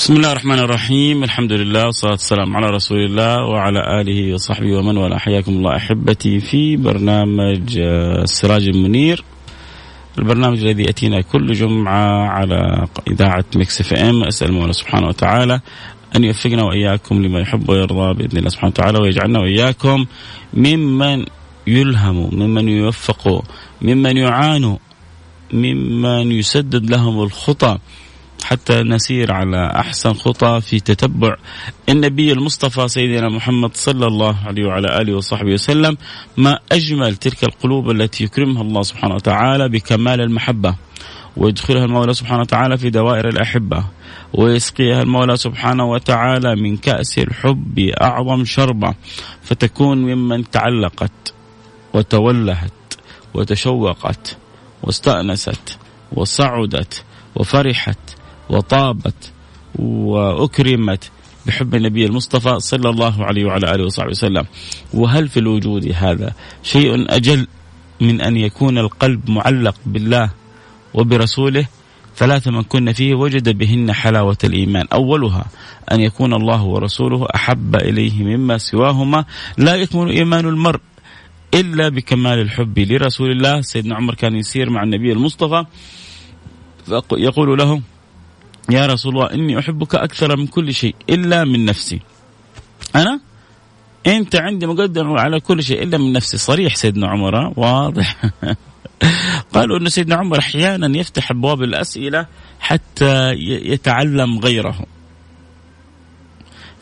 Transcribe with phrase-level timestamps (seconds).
[0.00, 4.96] بسم الله الرحمن الرحيم الحمد لله والصلاة والسلام على رسول الله وعلى آله وصحبه ومن
[4.96, 7.78] والاه حياكم الله أحبتي في برنامج
[8.22, 9.24] السراج المنير
[10.18, 15.60] البرنامج الذي يأتينا كل جمعة على إذاعة Mix FM أسأل المولى سبحانه وتعالى
[16.16, 20.06] أن يوفقنا وإياكم لما يحب ويرضى بإذن الله سبحانه وتعالى ويجعلنا وإياكم
[20.54, 21.24] ممن
[21.66, 23.42] يلهموا ممن يوفقوا
[23.82, 24.76] ممن يعانوا
[25.52, 27.78] ممن يسدد لهم الخطى
[28.50, 31.36] حتى نسير على أحسن خطى في تتبع
[31.88, 35.96] النبي المصطفى سيدنا محمد صلى الله عليه وعلى آله وصحبه وسلم
[36.36, 40.74] ما أجمل تلك القلوب التي يكرمها الله سبحانه وتعالى بكمال المحبة
[41.36, 43.84] ويدخلها المولى سبحانه وتعالى في دوائر الأحبة
[44.34, 48.94] ويسقيها المولى سبحانه وتعالى من كأس الحب أعظم شربة
[49.42, 51.34] فتكون ممن تعلقت
[51.94, 52.72] وتولهت
[53.34, 54.36] وتشوقت
[54.82, 55.78] واستأنست
[56.12, 58.19] وصعدت وفرحت
[58.50, 59.32] وطابت
[59.78, 61.10] وأكرمت
[61.46, 64.46] بحب النبي المصطفى صلى الله عليه وعلى آله وصحبه وسلم.
[64.94, 66.32] وهل في الوجود هذا
[66.62, 67.46] شيء أجل
[68.00, 70.30] من أن يكون القلب معلق بالله
[70.94, 71.66] وبرسوله؟
[72.16, 74.86] ثلاث من كن فيه وجد بهن حلاوة الإيمان.
[74.92, 75.46] أولها
[75.92, 79.24] أن يكون الله ورسوله أحب إليه مما سواهما.
[79.58, 80.80] لا يكمل إيمان المرء
[81.54, 83.60] إلا بكمال الحب لرسول الله.
[83.60, 85.64] سيدنا عمر كان يسير مع النبي المصطفى
[87.12, 87.80] يقول له
[88.72, 92.00] يا رسول الله إني أحبك أكثر من كل شيء إلا من نفسي.
[92.96, 93.20] أنا؟
[94.06, 96.38] أنت عندي مقدم على كل شيء إلا من نفسي.
[96.38, 98.16] صريح سيدنا عمر واضح.
[99.54, 102.26] قالوا أن سيدنا عمر أحيانا يفتح أبواب الأسئلة
[102.60, 104.86] حتى يتعلم غيره.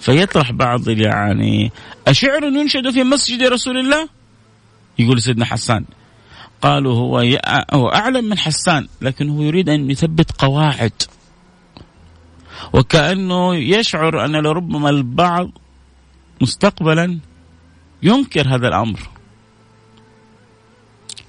[0.00, 1.72] فيطرح بعض يعني
[2.06, 4.08] أشعر ينشد في مسجد رسول الله؟
[4.98, 5.84] يقول سيدنا حسان.
[6.62, 7.18] قالوا هو
[7.74, 10.92] هو أعلم من حسان لكن هو يريد أن يثبت قواعد.
[12.72, 15.50] وكأنه يشعر أن لربما البعض
[16.40, 17.18] مستقبلا
[18.02, 19.00] ينكر هذا الأمر.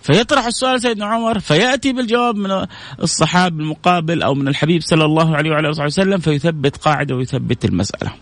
[0.01, 2.65] فيطرح السؤال سيدنا عمر فيأتي بالجواب من
[3.01, 8.13] الصحابي المقابل أو من الحبيب صلى الله عليه وعلى آله وسلم فيثبت قاعدة ويثبت المسألة.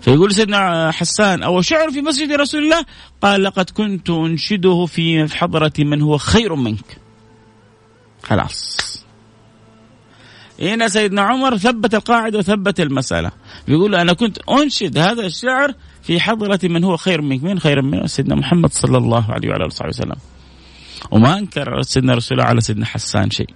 [0.00, 2.84] فيقول سيدنا حسان أو شعر في مسجد رسول الله؟
[3.22, 6.98] قال لقد كنت أنشده في حضرة من هو خير منك.
[8.22, 8.91] خلاص.
[10.60, 13.30] هنا سيدنا عمر ثبت القاعدة وثبت المسألة.
[13.66, 17.42] بيقول أنا كنت أنشد هذا الشعر في حضرة من هو خير منك.
[17.42, 20.16] من خير من سيدنا محمد صلى الله عليه وعلى آله وسلم.
[21.10, 23.50] وما أنكر سيدنا رسول الله على سيدنا حسان شيء.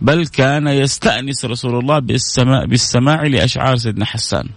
[0.00, 4.48] بل كان يستأنس رسول الله بالسماع, بالسماع لأشعار سيدنا حسان.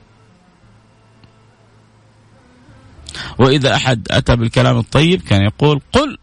[3.40, 6.18] وإذا أحد أتى بالكلام الطيب كان يقول قل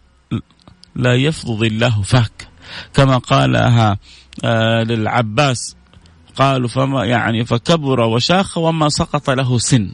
[0.97, 2.48] لا يفضض الله فاك.
[2.95, 3.99] كما قالها
[4.45, 5.77] آه للعباس.
[6.37, 9.91] قالوا فما يعني فكبر وشاخ وما سقط له سن.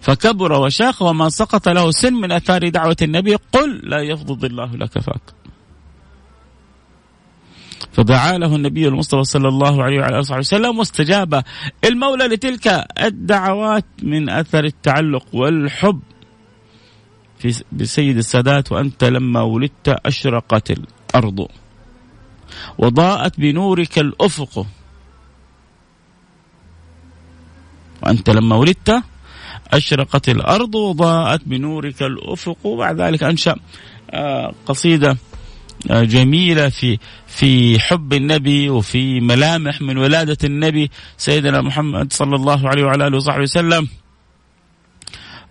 [0.00, 3.34] فكبر وشاخ وما سقط له سن من أثار دعوة النبي.
[3.34, 5.22] قل لا يفضض الله لك فاك.
[7.92, 11.44] فدعا له النبي المصطفى صلى الله عليه وعلى آله وسلم واستجاب.
[11.84, 16.00] المولى لتلك الدعوات من أثر التعلق والحب.
[17.44, 21.48] في بسيد السادات وأنت لما ولدت أشرقت الأرض
[22.78, 24.66] وضاءت بنورك الأفق.
[28.02, 29.02] وأنت لما ولدت
[29.72, 32.66] أشرقت الأرض وضاءت بنورك الأفق.
[32.66, 33.56] وبعد ذلك أنشأ
[34.66, 35.16] قصيدة
[35.86, 42.84] جميلة في في حب النبي وفي ملامح من ولادة النبي سيدنا محمد صلى الله عليه
[42.84, 43.88] وعلى آله وصحبه وسلم.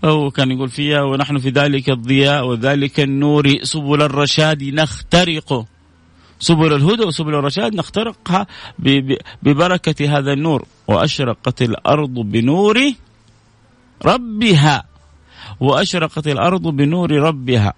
[0.06, 5.66] هو كان يقول فيها ونحن في ذلك الضياء وذلك النور سبل الرشاد نخترق.
[6.40, 8.48] سبل الهدى وسبل الرشاد نخترقها
[9.44, 12.94] ببركة هذا النور وأشرقت الأرض بنور
[14.06, 14.84] ربها.
[15.60, 17.74] وأشرقت الأرض بنور ربها.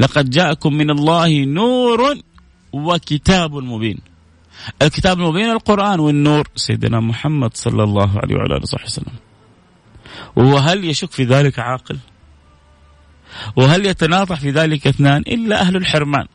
[0.00, 2.14] لقد جاءكم من الله نور
[2.72, 3.98] وكتاب مبين.
[4.82, 6.48] الكتاب المبين القرآن والنور.
[6.56, 9.14] سيدنا محمد صلى الله عليه وعلى آله وصحبه وسلم.
[10.36, 11.98] وهل يشك في ذلك عاقل؟
[13.56, 16.26] وهل يتناطح في ذلك اثنان؟ إلا أهل الحرمان.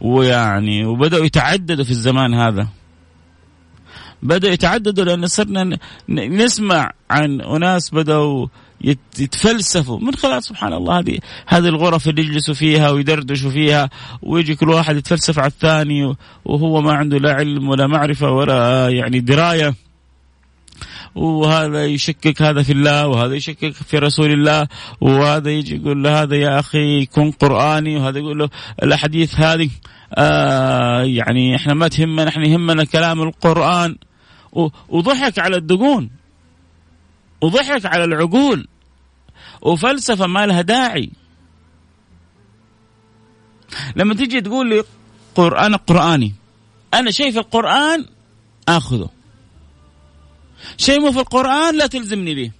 [0.00, 2.68] ويعني وبدأوا يتعددوا في الزمان هذا.
[4.22, 8.46] بدأوا يتعددوا لأن صرنا نسمع عن أناس بدأوا
[9.18, 9.98] يتفلسفوا.
[9.98, 13.90] من خلال سبحان الله هذه هذه الغرف اللي يجلسوا فيها ويدردشوا فيها
[14.22, 16.14] ويجي كل واحد يتفلسف على الثاني
[16.44, 19.74] وهو ما عنده لا علم ولا معرفة ولا يعني دراية.
[21.14, 24.68] وهذا يشكك هذا في الله وهذا يشكك في رسول الله
[25.00, 28.48] وهذا يجي يقول له هذا يا أخي كن قرآني وهذا يقول له
[28.82, 29.70] الأحاديث هذه
[30.14, 33.96] آه يعني إحنا ما تهمنا إحنا يهمنا كلام القرآن.
[34.88, 36.10] وضحك على الدقون.
[37.40, 38.68] وضحك على العقول
[39.62, 41.10] وفلسفة ما لها داعي.
[43.96, 44.84] لما تيجي تقول لي
[45.34, 46.34] قرآن قرآني
[46.94, 48.06] أنا شايف القرآن
[48.68, 49.08] آخذه.
[50.76, 52.50] شيء مو في القرآن لا تلزمني به.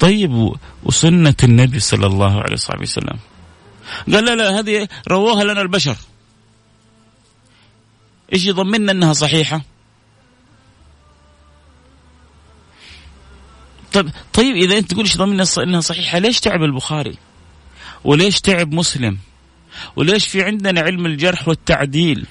[0.00, 0.52] طيب
[0.84, 3.18] وسنة النبي صلى الله عليه وصحبه وسلم.
[4.12, 5.96] قال لا لا هذه رووها لنا البشر.
[8.32, 9.62] إيش يضمننا أنها صحيحة؟
[13.92, 17.16] طيب طيب إذا أنت تقول إيش ضمننا إنها صحيحة؟ ليش تعب البخاري؟
[18.04, 19.18] وليش تعب مسلم؟
[19.96, 22.26] وليش في عندنا علم الجرح والتعديل؟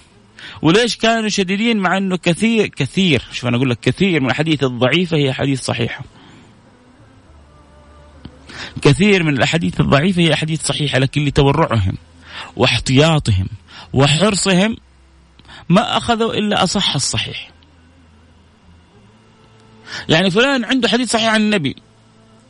[0.62, 5.18] وليش كانوا شديدين مع إنه كثير كثير شوف أنا أقول لك كثير من الأحاديث الضعيفة
[5.18, 6.04] هي أحاديث صحيحة.
[8.82, 11.98] كثير من الأحاديث الضعيفة هي أحاديث صحيحة لكن لتورعهم
[12.56, 13.48] واحتياطهم
[13.94, 14.78] وحرصهم
[15.70, 17.57] ما أخذوا إلا أصح الصحيح.
[20.10, 21.76] يعني فلان عنده حديث صحيح عن النبي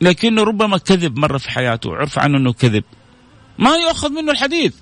[0.00, 2.84] لكنه ربما كذب مرة في حياته عرف عنه أنه كذب.
[3.58, 4.74] ما يأخذ منه الحديث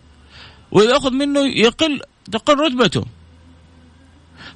[0.71, 2.01] وإذا منه يقل
[2.33, 3.05] تقل رتبته.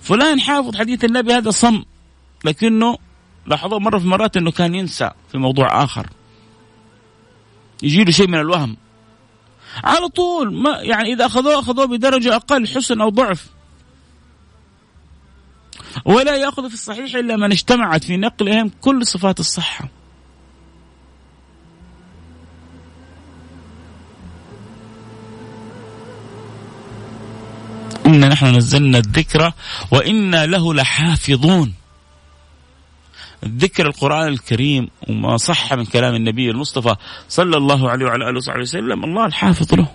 [0.01, 1.83] فلان حافظ حديث النبي هذا صم
[2.45, 2.99] لكنه
[3.47, 6.07] لاحظوا مرة في مرات أنه كان ينسى في موضوع آخر.
[7.83, 8.77] يجي له شيء من الوهم.
[9.85, 13.47] على طول ما يعني إذا أخذوه أخذوه بدرجة أقل حسن أو ضعف.
[16.05, 19.89] ولا يأخذ في الصحيح إلا من اجتمعت في نقلهم كل صفات الصحة.
[28.07, 29.53] إنا نحن نزلنا الذكر
[29.91, 31.75] وإنا له لحافظون
[33.47, 36.97] الذكر القرآن الكريم وما صح من كلام النبي المصطفى
[37.29, 39.89] صلى الله عليه وعلى آله وصحبه وسلم الله الحافظ له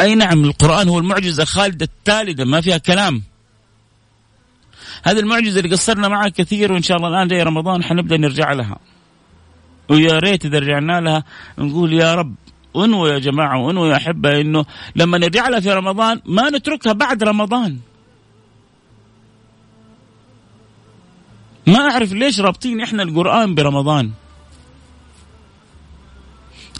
[0.00, 3.22] أي نعم القرآن هو المعجزة الخالدة التالدة ما فيها كلام.
[5.04, 8.78] هذه المعجزة اللي قصرنا معها كثير وإن شاء الله الآن جاي رمضان حنبدأ نرجع لها.
[9.88, 11.24] ويا ريت إذا رجعنا لها
[11.58, 12.34] نقول يا رب
[12.76, 14.64] انووا يا جماعة وانووا يا أحبة إنه
[14.96, 17.78] لما نرجع لها في رمضان ما نتركها بعد رمضان.
[21.66, 24.10] ما أعرف ليش رابطين إحنا القرآن برمضان.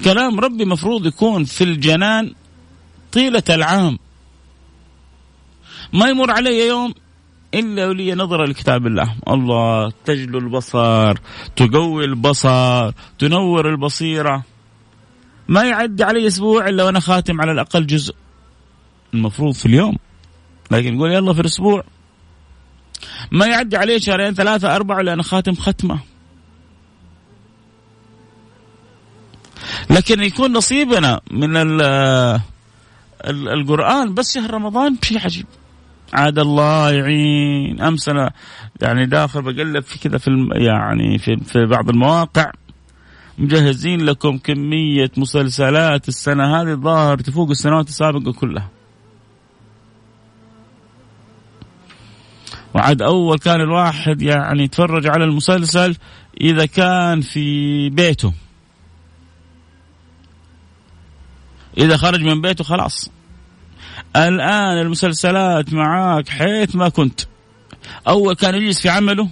[0.05, 2.35] كلام ربي مفروض يكون في الجنان
[3.13, 3.99] طيلة العام.
[5.93, 6.95] ما يمر علي يوم
[7.55, 9.15] إلا ولي نظرة لكتاب الله.
[9.29, 11.19] الله تجلو البصر
[11.57, 14.45] تقوي البصر تنور البصيرة.
[15.49, 18.15] ما يعدي علي أسبوع إلا وأنا خاتم على الأقل جزء
[19.15, 19.97] المفروض في اليوم.
[20.71, 21.85] لكن يقول يلا في الأسبوع.
[23.33, 26.01] ما يعدي علي شهرين ثلاثة أربعة إلا أنا خاتم ختمة.
[29.91, 31.57] لكن يكون نصيبنا من
[33.27, 35.47] القرآن بس شهر رمضان شيء عجيب.
[36.13, 37.81] عاد الله يعين.
[37.81, 38.33] أمس أنا
[38.83, 42.53] يعني داخل بقلب في كذا في يعني في, في بعض المواقع.
[43.39, 48.69] مجهزين لكم كمية مسلسلات السنة هذه الظاهر تفوق السنوات السابقة كلها.
[52.75, 55.97] وعاد أول كان الواحد يعني يتفرج على المسلسل
[56.41, 58.33] إذا كان في بيته.
[61.79, 63.11] إذا خرج من بيته خلاص.
[64.17, 67.21] الآن المسلسلات معاك حيث ما كنت.
[68.09, 69.29] أول كان يجلس في عمله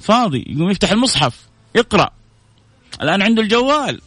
[0.00, 1.40] فاضي يقوم يفتح المصحف
[1.74, 2.10] يقرأ.
[3.02, 4.00] الآن عنده الجوال.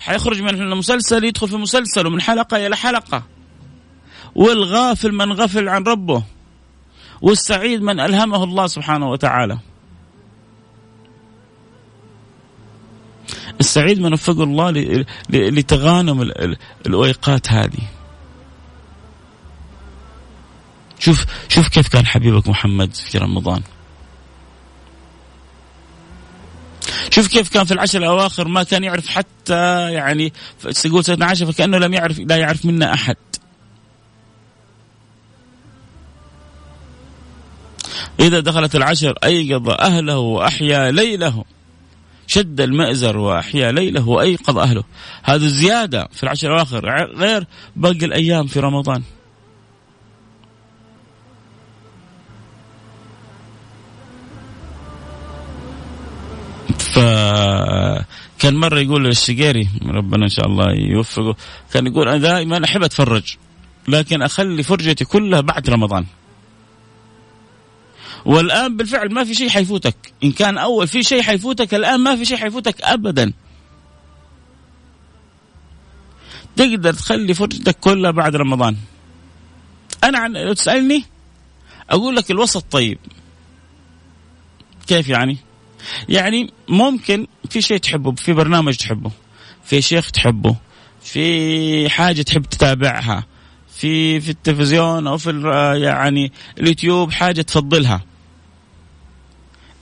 [0.00, 3.22] حيخرج من المسلسل يدخل في مسلسل ومن حلقة إلى حلقة.
[4.34, 6.22] والغافل من غفل عن ربه
[7.20, 9.58] والسعيد من ألهمه الله سبحانه وتعالى.
[13.60, 14.70] السعيد من وفقه الله
[15.30, 16.22] لتغانم
[16.86, 17.82] الأويقات هذه.
[20.98, 23.62] شوف شوف كيف كان حبيبك محمد في رمضان.
[27.10, 30.32] شوف كيف كان في العشر الأواخر ما كان يعرف حتى يعني
[30.82, 33.16] تقول سيدنا عائشة فكأنه لم يعرف لا يعرف منا أحد.
[38.20, 41.44] إذا دخلت العشر أيقظ أهله وأحيا ليله
[42.26, 44.84] شد المأزر وأحيا ليله وأيقظ أهله.
[45.22, 49.02] هذا زيادة في العشر الأواخر غير باقي الأيام في رمضان.
[56.78, 61.36] فكان مرة يقول للشقيري ربنا إن شاء الله يوفقه
[61.72, 63.36] كان يقول أنا دائما أحب أتفرج
[63.88, 66.04] لكن أخلي فرجتي كلها بعد رمضان.
[68.26, 69.96] والآن بالفعل ما في شيء حيفوتك.
[70.24, 73.32] إن كان أول في شيء حيفوتك الآن ما في شيء حيفوتك أبدا.
[76.56, 78.76] تقدر تخلي فرجتك كلها بعد رمضان.
[80.04, 81.04] أنا عن لو تسألني
[81.90, 82.98] أقول لك الوسط طيب.
[84.86, 85.36] كيف يعني؟
[86.08, 89.10] يعني ممكن في شيء تحبه في برنامج تحبه
[89.64, 90.56] في شيخ تحبه
[91.02, 93.26] في حاجة تحب تتابعها
[93.76, 95.30] في في التلفزيون أو في
[95.82, 98.15] يعني اليوتيوب حاجة تفضلها.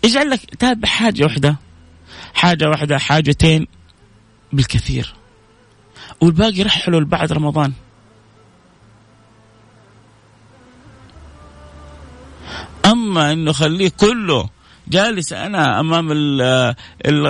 [0.04, 1.56] اجعل لك تابع حاجة واحدة.
[2.34, 3.66] حاجة واحدة حاجتين
[4.52, 5.14] بالكثير.
[6.20, 7.72] والباقي رحله بعد رمضان.
[12.86, 14.48] أما إنه خليه كله
[14.88, 16.42] جالس أنا أمام ال
[17.06, 17.26] ال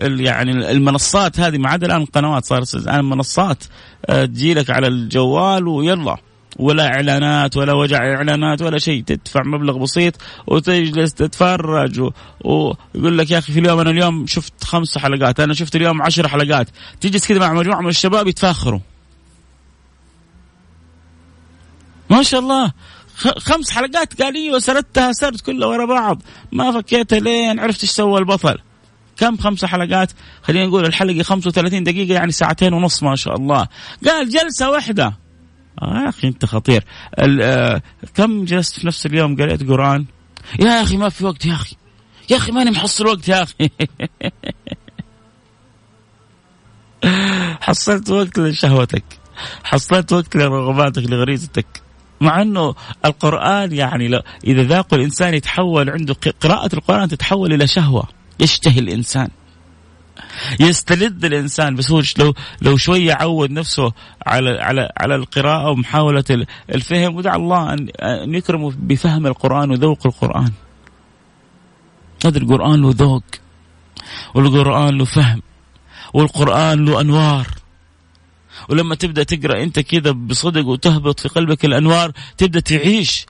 [0.00, 3.64] ال يعني المنصات هذه ما عدا الآن القنوات صارت الان المنصات
[4.06, 6.16] آه، تجي لك على الجوال ويلا.
[6.56, 9.02] ولا إعلانات ولا وجع إعلانات ولا شيء.
[9.02, 10.14] تدفع مبلغ بسيط
[10.46, 12.10] وتجلس تتفرج
[12.44, 16.28] ويقول لك يا أخي في اليوم أنا اليوم شفت خمس حلقات أنا شفت اليوم عشر
[16.28, 16.68] حلقات.
[17.00, 18.80] تجلس كذا مع مجموعة من الشباب يتفاخروا.
[22.10, 22.72] ما شاء الله.
[23.16, 26.22] خمس حلقات قال لي وسردتها سرد كلها ورا بعض.
[26.52, 28.58] ما فكيتها لين عرفت إيش سوى البطل.
[29.16, 33.68] كم خمس حلقات؟ خلينا نقول الحلقة 35 دقيقة يعني ساعتين ونص ما شاء الله.
[34.06, 35.23] قال جلسة واحدة.
[35.82, 36.84] آه يا أخي أنت خطير.
[37.18, 37.82] آه
[38.14, 40.04] كم جلست في نفس اليوم؟ قريت قرآن؟
[40.60, 41.76] يا أخي ما في وقت يا أخي.
[42.30, 43.70] يا أخي ماني محصل وقت يا أخي.
[47.60, 49.04] حصلت وقت لشهوتك.
[49.64, 51.66] حصلت وقت لرغباتك لغريزتك.
[52.20, 58.08] مع إنه القرآن يعني لو إذا ذاق الإنسان يتحول عنده قراءة القرآن تتحول إلى شهوة.
[58.40, 59.28] يشتهي الإنسان.
[60.60, 63.92] يستلذ الإنسان بس هو لو لو شوية عود نفسه
[64.26, 70.52] على على على القراءة ومحاولة الفهم ودع الله أن يكرمه بفهم القرآن وذوق القرآن.
[72.24, 73.24] هذا القرآن له ذوق
[74.34, 75.42] والقرآن له فهم
[76.14, 77.46] والقرآن له أنوار
[78.68, 83.26] ولما تبدأ تقرأ أنت كذا بصدق وتهبط في قلبك الأنوار تبدأ تعيش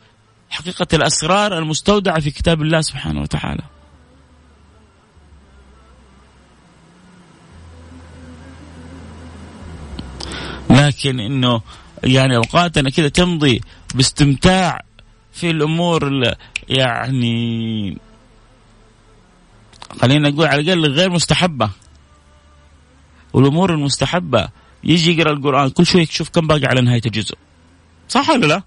[0.50, 3.62] حقيقة الأسرار المستودعة في كتاب الله سبحانه وتعالى.
[10.86, 11.60] لكن إنه
[12.04, 13.60] يعني اوقاتنا كذا تمضي
[13.94, 14.84] باستمتاع
[15.32, 16.22] في الأمور
[16.68, 17.98] يعني
[20.00, 21.70] خلينا نقول على الأقل غير مستحبة.
[23.32, 24.48] والأمور المستحبة.
[24.84, 27.34] يجي يقرأ القرآن كل شوي يشوف كم باقي على نهاية الجزء.
[28.08, 28.62] صح ولا لا؟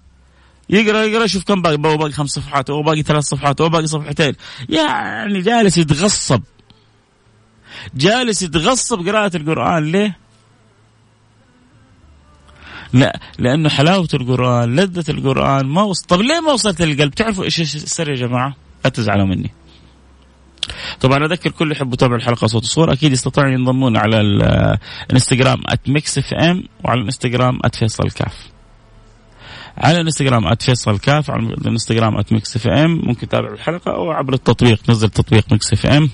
[0.70, 4.34] يقرأ يقرأ يشوف كم باقي باقي خمس صفحات أو باقي ثلاث صفحات أو باقي صفحتين.
[4.68, 6.42] يعني جالس يتغصب.
[7.94, 9.92] جالس يتغصب قراءة القرآن.
[9.92, 10.27] ليه؟
[12.92, 17.60] لا لأنه حلاوة القرآن لذة القرآن ما وصل طب ليه ما وصلت للقلب؟ تعرفوا إيش
[17.60, 19.50] السر يا جماعة؟ لا تزعلوا مني.
[21.00, 24.20] طبعا أذكر كل يحب يتابع الحلقة صوت وصوره أكيد يستطيعون ينضمون على
[25.10, 28.34] الانستغرام @Mix FM وعلى الإنستغرام @فيصل كاف.
[29.78, 35.08] على الإنستغرام @فيصل كاف على الإنستغرام @Mix FM ممكن تتابع الحلقة أو عبر التطبيق نزل
[35.08, 36.10] تطبيق Mix FM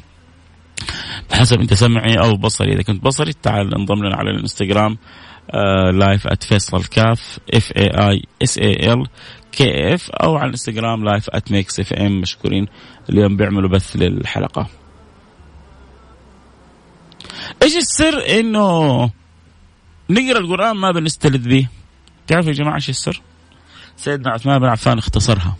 [1.30, 2.72] بحسب أنت سمعي أو بصري.
[2.72, 4.98] إذا كنت بصري تعال انضم لنا على الإنستغرام
[5.92, 9.06] live at فيصل كاف F A I S A L
[9.52, 12.66] K F أو على الانستغرام live at Mix FM مشكورين
[13.10, 14.68] اليوم بيعملوا بث للحلقة.
[17.62, 19.10] إيش السر إنه
[20.10, 21.68] نقرأ القرآن ما بنستلذ به؟
[22.26, 23.22] تعرفوا يا جماعة إيش السر؟
[23.96, 25.56] سيدنا عثمان بن عفان اختصرها.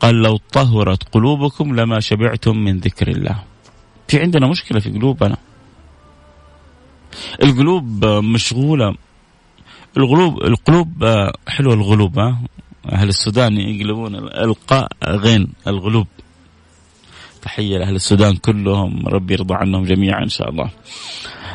[0.00, 3.42] قال لو طهرت قلوبكم لما شبعتم من ذكر الله.
[4.08, 5.36] في عندنا مشكلة في قلوبنا.
[7.42, 8.94] القلوب مشغولة.
[9.96, 11.04] القلوب القلوب
[11.48, 12.40] حلوة الغلوب ها
[12.92, 16.06] أهل السودان يقلبون القاء غين الغلوب
[17.42, 20.70] تحية لأهل السودان كلهم ربي يرضى عنهم جميعا إن شاء الله.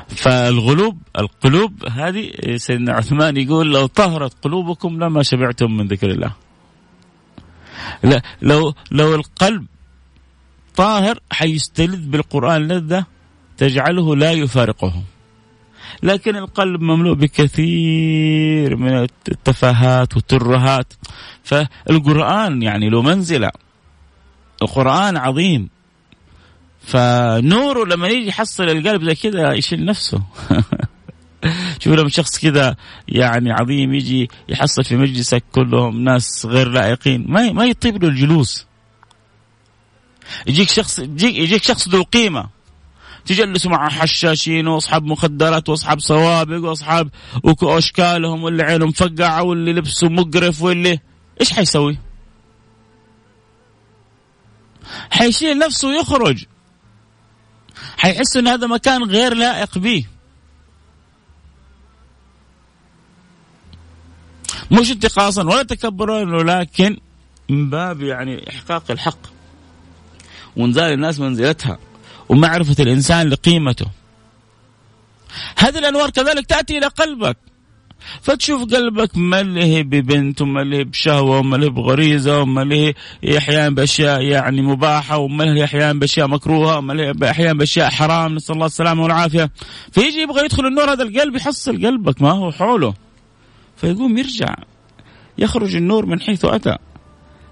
[0.07, 6.31] فالغلوب القلوب هذه سيدنا عثمان يقول لو طهرت قلوبكم لما شبعتم من ذكر الله.
[8.03, 9.65] لا لو لو القلب
[10.75, 13.05] طاهر حيستلذ بالقرآن لذة
[13.57, 14.93] تجعله لا يفارقه.
[16.05, 20.93] لكن القلب مملوء بكثير من التفاهات والترهات.
[21.43, 23.51] فالقرآن يعني له منزلة.
[24.61, 25.69] القرآن عظيم.
[26.81, 30.23] فنوره لما يجي يحصل القلب زي كذا يشيل نفسه.
[31.79, 32.75] شوف لما شخص كذا
[33.07, 37.25] يعني عظيم يجي يحصل في مجلسك كلهم ناس غير لائقين.
[37.27, 38.65] ما ما يطيب له الجلوس.
[40.47, 42.54] يجيك شخص يجيك, شخص ذو قيمة.
[43.25, 47.09] تجلسوا مع حشاشين واصحاب مخدرات واصحاب سوابق واصحاب
[47.63, 50.99] اشكالهم واللي عينهم مفقعه واللي لبسه مقرف واللي
[51.41, 51.97] إيش حيسوي؟
[55.11, 56.45] حيشيل نفسه ويخرج.
[57.97, 60.05] حيحس إن هذا مكان غير لائق به.
[64.71, 66.97] مش انتقاصا ولا تكبرا ولكن
[67.49, 69.19] من باب يعني إحقاق الحق.
[70.57, 71.79] وانزال الناس منزلتها.
[72.29, 73.85] ومعرفة الإنسان لقيمته.
[75.57, 77.37] هذه الأنوار كذلك تأتي إلى قلبك.
[78.21, 82.93] فتشوف قلبك ملهي ببنت وملهي بشهوة وملهي بغريزة وملهي
[83.37, 88.35] أحيانا بأشياء يعني مباحة وملهي أحيانا بأشياء مكروهة وملهي أحيانا بأشياء حرام.
[88.35, 89.51] نسأل الله السلامة والعافية.
[89.91, 92.21] فيجي يبغى يدخل النور هذا القلب يحصل قلبك.
[92.21, 92.93] ما هو حوله؟
[93.77, 94.55] فيقوم يرجع
[95.37, 96.77] يخرج النور من حيث أتى.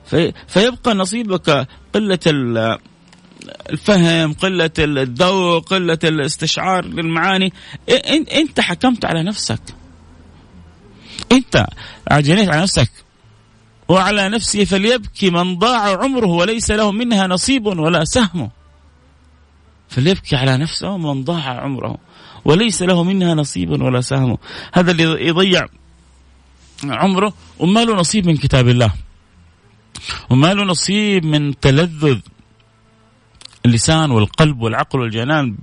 [0.06, 2.20] في فيبقى نصيبك قلة
[3.70, 7.54] الفهم قلة الذوق قلة الاستشعار للمعاني.
[8.34, 9.62] أنت حكمت على نفسك.
[11.32, 11.68] أنت
[12.12, 12.92] جنيت على نفسك.
[13.88, 18.50] وعلى نفسه فليبكي من ضاع عمره وليس له منها نصيب ولا سهم.
[19.90, 21.98] فليبكي على نفسه من ضاع عمره
[22.46, 24.38] وليس له منها نصيب ولا سهم.
[24.74, 25.68] هذا اللي يضيع
[26.84, 27.34] عمره.
[27.60, 28.94] وما له نصيب من كتاب الله.
[30.30, 32.20] وما له نصيب من تلذذ.
[33.66, 35.56] اللسان والقلب والعقل والجنان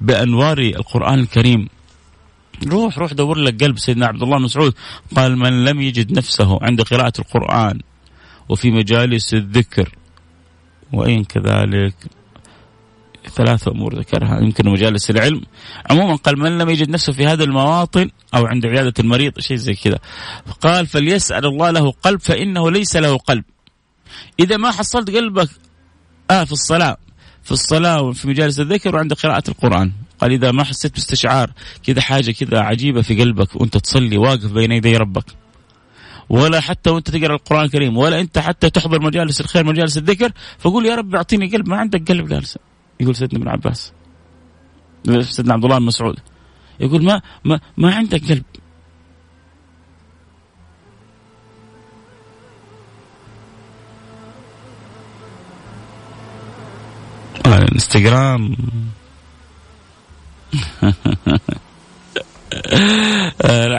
[0.00, 1.68] بأنوار القرآن الكريم.
[2.66, 4.74] روح روح دور لك قلب سيدنا عبد الله مسعود.
[5.16, 7.80] قال من لم يجد نفسه عند قراءة القرآن
[8.48, 9.94] وفي مجالس الذكر
[10.92, 11.94] وأين كذلك
[13.34, 14.40] ثلاثة أمور ذكرها.
[14.40, 15.42] يمكن مجالس العلم.
[15.90, 19.40] عموما قال من لم يجد نفسه في هذه المواطن أو عند عيادة المريض.
[19.40, 19.98] شيء زي كذا.
[20.60, 23.44] قال فليسأل الله له قلب فإنه ليس له قلب.
[24.40, 25.48] إذا ما حصلت قلبك
[26.30, 26.96] آه في الصلاة.
[27.46, 29.92] في الصلاة وفي مجالس الذكر وعند قراءة القرآن.
[30.20, 31.50] قال إذا ما حسيت باستشعار
[31.82, 35.24] كذا حاجة كذا عجيبة في قلبك وأنت تصلي واقف بين يدي ربك.
[36.28, 40.86] ولا حتى وأنت تقرأ القرآن الكريم ولا أنت حتى تحضر مجالس الخير مجالس الذكر فقول
[40.86, 42.44] يا رب أعطيني قلب ما عندك قلب قال
[43.00, 43.92] يقول سيدنا ابن عباس.
[45.20, 46.18] سيدنا عبد الله بن مسعود.
[46.80, 48.44] يقول ما ما ما عندك قلب.
[57.52, 58.56] الانستغرام.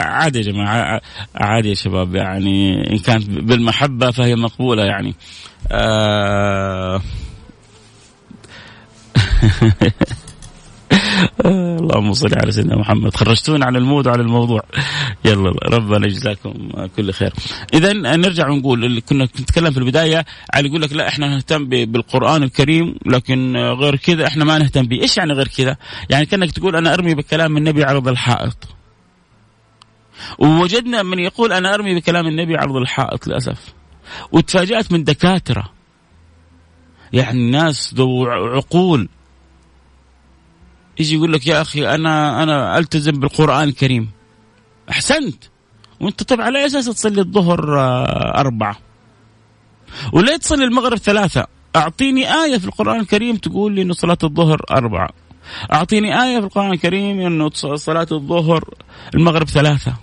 [0.02, 1.00] عادي يا جماعة
[1.34, 5.14] عادي يا شباب يعني إن كانت بالمحبة فهي مقبولة يعني.
[5.72, 7.00] آه.
[11.46, 13.16] اللهم صل على سيدنا محمد.
[13.16, 14.62] خرجتونا عن المود وعن الموضوع.
[15.24, 16.52] يلا ربنا يجزاكم
[16.96, 17.32] كل خير.
[17.74, 20.24] اذا نرجع ونقول اللي كنا نتكلم في البداية
[20.54, 25.02] على يقول لك لا إحنا نهتم بالقرآن الكريم لكن غير كذا إحنا ما نهتم به
[25.02, 25.76] إيش يعني غير كذا؟
[26.10, 28.68] يعني كأنك تقول أنا أرمي بكلام النبي عرض الحائط.
[30.38, 33.74] ووجدنا من يقول أنا أرمي بكلام النبي عرض الحائط للأسف.
[34.32, 35.70] وتفاجأت من دكاترة.
[37.12, 39.08] يعني ناس ذو عقول.
[41.00, 44.10] يجي يقول لك يا أخي أنا أنا ألتزم بالقرآن الكريم.
[44.90, 45.44] أحسنت.
[46.00, 48.76] وأنت طيب على أساس تصلي الظهر آه، أربعة؟
[50.12, 55.10] وليه تصلي المغرب ثلاثة؟ أعطيني آية في القرآن الكريم تقول لي إنه صلاة الظهر أربعة.
[55.72, 58.74] أعطيني آية في القرآن الكريم إنه صلاة الظهر
[59.14, 59.94] المغرب ثلاثة.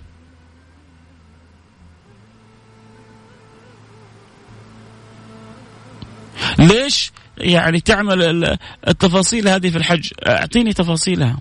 [6.59, 10.11] ليش؟ يعني تعمل التفاصيل هذه في الحج.
[10.27, 11.39] أعطيني تفاصيلها.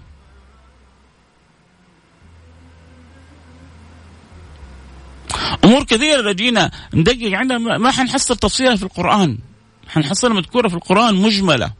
[5.65, 6.71] أمور كثيرة لو جينا.
[6.95, 9.39] ندقق عندها ما حنحصل تفصيلها في القرآن.
[9.89, 11.73] حنحصلها مذكورة في القرآن مجملة.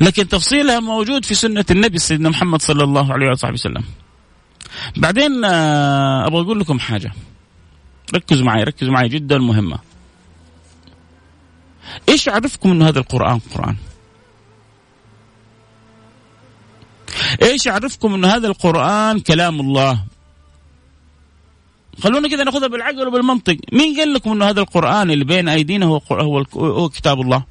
[0.00, 3.84] لكن تفصيلها موجود في سنة النبي سيدنا محمد صلى الله عليه وصحبه وسلم.
[4.96, 7.12] بعدين آه، أبغى أقول لكم حاجة.
[8.14, 9.78] ركزوا معي ركزوا معي جدا مهمة.
[12.08, 13.76] إيش يعرفكم إنه هذا القرآن؟ قرآن.
[17.42, 20.04] إيش يعرفكم إنه هذا القرآن كلام الله؟
[22.00, 23.56] خلونا كذا ناخذها بالعقل وبالمنطق.
[23.72, 27.44] مين قال لكم إنه هذا القرآن اللي بين أيدينا هو هو هو كتاب الله؟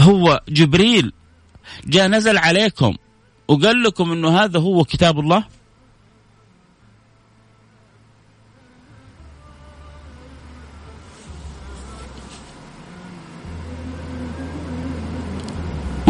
[0.00, 1.12] هو جبريل
[1.86, 2.96] جاء نزل عليكم
[3.48, 5.44] وقال لكم إنه هذا هو كتاب الله؟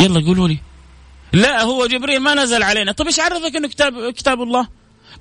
[0.05, 0.59] يلا قولوا لي.
[1.33, 2.93] لا هو جبريل ما نزل علينا.
[2.93, 4.69] طب إيش عرفك إنه كتاب كتاب الله؟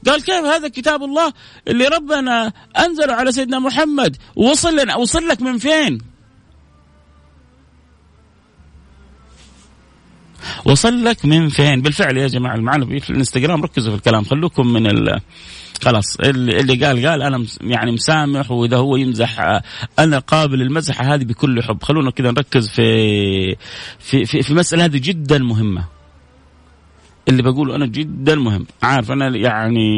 [0.07, 1.33] قال كيف هذا كتاب الله
[1.67, 5.97] اللي ربنا انزله على سيدنا محمد؟ وصل لنا وصل لك من فين؟
[10.65, 14.23] وصل لك من فين؟ بالفعل يا جماعة معنا في الانستغرام ركزوا في الكلام.
[14.23, 15.21] خلوكم من ال
[15.83, 19.61] خلاص اللي قال قال أنا يعني مسامح وإذا هو يمزح
[19.99, 21.83] أنا قابل المزحة هذه بكل حب.
[21.83, 23.55] خلونا كذا نركز في
[23.99, 25.85] في في, في مسألة هذه جدا مهمة.
[27.29, 28.65] اللي بقوله أنا جدا مهم.
[28.83, 29.89] عارف أنا يعني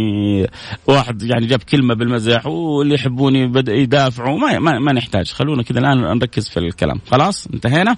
[0.88, 4.40] واحد يعني جاب كلمة بالمزح واللي يحبوني بدا يدافعوا.
[4.40, 5.32] ما, ما, ما نحتاج.
[5.32, 7.02] خلونا كذا الآن نركز في الكلام.
[7.12, 7.96] خلاص؟ انتهينا؟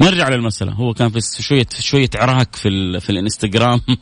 [0.00, 0.72] نرجع للمسألة.
[0.72, 3.80] هو كان في شوية شوية عراك في في الإنستغرام.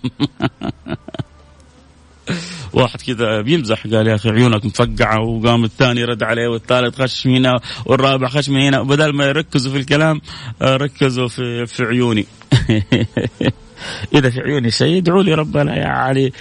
[2.72, 7.36] واحد كذا بيمزح قال يا أخي عيونك مفقعة وقام الثاني رد عليه والثالث خش من
[7.36, 8.80] هنا والرابع خش من هنا.
[8.80, 10.20] وبدل ما يركزوا في الكلام
[10.62, 12.26] آه، ركزوا في في عيوني.
[14.14, 16.32] إذا في عيوني شيء ادعوا لي ربنا يعني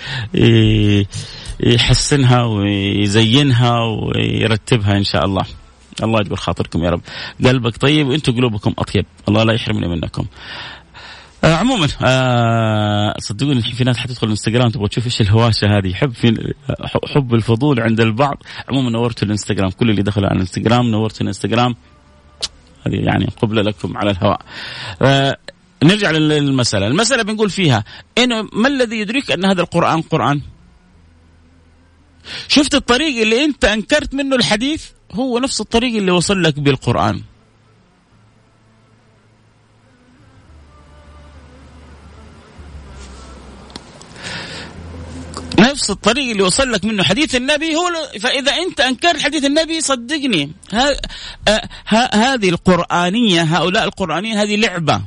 [1.60, 5.46] يحسنها ويزينها ويرتبها إن شاء الله.
[6.04, 7.02] الله يجبر خاطركم يا رب.
[7.46, 9.06] قلبك طيب وأنتم قلوبكم أطيب.
[9.28, 10.26] الله لا يحرمني منكم.
[11.44, 15.94] آه عموما آه صدقوني الحين في ناس حتدخل الإنستغرام تبغى تشوف إيش الهواشه هذه.
[15.94, 16.54] حب في
[17.16, 18.44] حب الفضول عند البعض.
[18.70, 19.70] عموما نورت الإنستغرام.
[19.70, 21.76] كل اللي دخلوا على الإنستغرام نورت الإنستغرام.
[22.88, 24.42] هذه يعني قبلة لكم على الهواء.
[25.02, 25.38] آه
[25.84, 26.88] نرجع للمسألة.
[26.88, 27.84] المسألة بنقول فيها
[28.18, 30.42] إنه ما الذي يدرك أن هذا القرآن قرآن؟
[32.48, 37.22] شفت الطريق اللي أنت أنكرت منه الحديث؟ هو نفس الطريق اللي وصل لك بالقرآن.
[45.64, 47.04] نفس الطريق اللي وصل لك منه.
[47.04, 50.52] حديث النبي هو فإذا أنت أنكرت حديث النبي صدقني.
[50.72, 50.92] ها
[51.88, 55.02] ها هذه القرآنية هؤلاء القرآنيين هذه لعبة.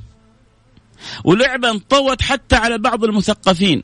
[1.24, 3.82] ولعبة انطوت حتى على بعض المثقفين.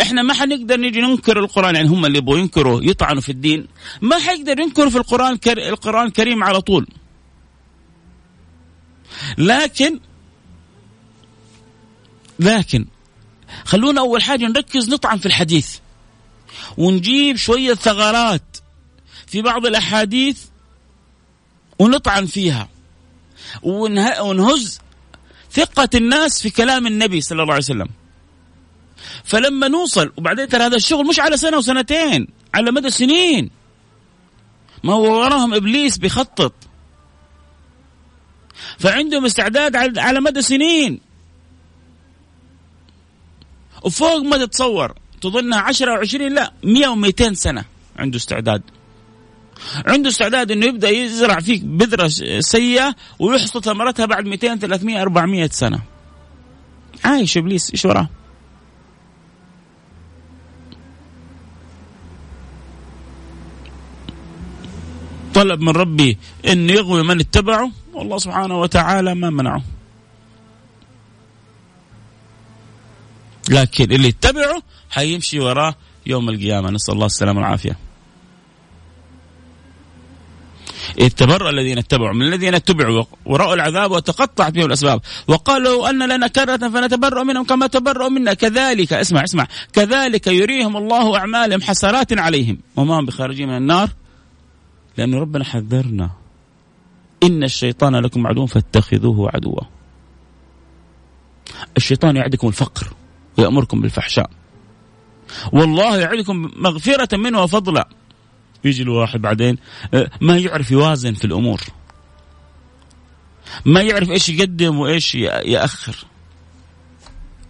[0.00, 3.66] إحنا ما حنقدر نجي ننكر القرآن يعني هم اللي يبغوا ينكروا يطعنوا في الدين.
[4.02, 6.86] ما حيقدر ينكروا في القرآن القرآن الكريم على طول.
[9.38, 10.00] لكن
[12.38, 12.86] لكن
[13.64, 15.78] خلونا أول حاجة نركز نطعن في الحديث.
[16.76, 18.56] ونجيب شوية ثغرات
[19.26, 20.38] في بعض الأحاديث
[21.78, 22.68] ونطعن فيها.
[23.62, 24.80] ونهز
[25.52, 27.88] ثقة الناس في كلام النبي صلى الله عليه وسلم.
[29.24, 33.50] فلما نوصل وبعدين ترى هذا الشغل مش على سنة وسنتين على مدى سنين
[34.84, 36.52] ما هو وراهم إبليس بيخطط.
[38.78, 41.00] فعندهم استعداد على مدى سنين.
[43.84, 44.94] وفوق ما تتصور.
[45.20, 47.64] تظنها عشرة أو عشرين لا مئة ومئتين سنة
[47.96, 48.62] عنده استعداد.
[49.86, 52.08] عنده استعداد إنه يبدأ يزرع فيك بذرة
[52.40, 55.80] سيئة ويحصد ثمرتها بعد 200 300 400 سنة.
[57.04, 58.08] عايش إبليس إيش وراه؟
[65.34, 66.18] طلب من ربي
[66.48, 69.62] إنه يغوي من اتبعه والله سبحانه وتعالى ما منعه.
[73.50, 75.74] لكن اللي اتبعه حيمشي وراه
[76.06, 76.70] يوم القيامة.
[76.70, 77.78] نسأل الله السلامة والعافية.
[80.98, 82.14] إذ تبرأ الذين اتبعوا.
[82.14, 85.00] من الذين اتبعوا ورأوا العذاب وتقطعت بهم الأسباب.
[85.28, 88.34] وقالوا أن لنا كرة فنتبرأ منهم كما تبرأوا منا.
[88.34, 89.46] كذلك اسمع اسمع.
[89.72, 92.58] كذلك يريهم الله أعمالهم حسرات عليهم.
[92.76, 93.90] وما هم بخارجين من النار؟
[94.96, 96.10] لأن ربنا حذرنا.
[97.22, 99.60] إن الشيطان لكم عدو فاتخذوه عدوا.
[101.76, 102.94] الشيطان يعدكم الفقر.
[103.38, 104.30] ويأمركم بالفحشاء.
[105.52, 107.88] والله يعدكم مغفرة منه وفضلا.
[108.64, 109.58] يجي الواحد بعدين
[109.94, 111.60] آه، ما يعرف يوازن في الأمور.
[113.64, 115.96] ما يعرف إيش يقدم وإيش يأخر.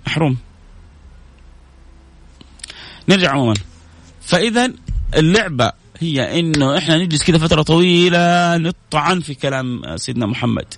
[0.07, 0.37] محروم.
[3.09, 3.55] نرجع عموما.
[4.21, 4.73] فاذا
[5.17, 10.75] اللعبة هي إنه إحنا نجلس كذا فترة طويلة نطعن في كلام سيدنا محمد.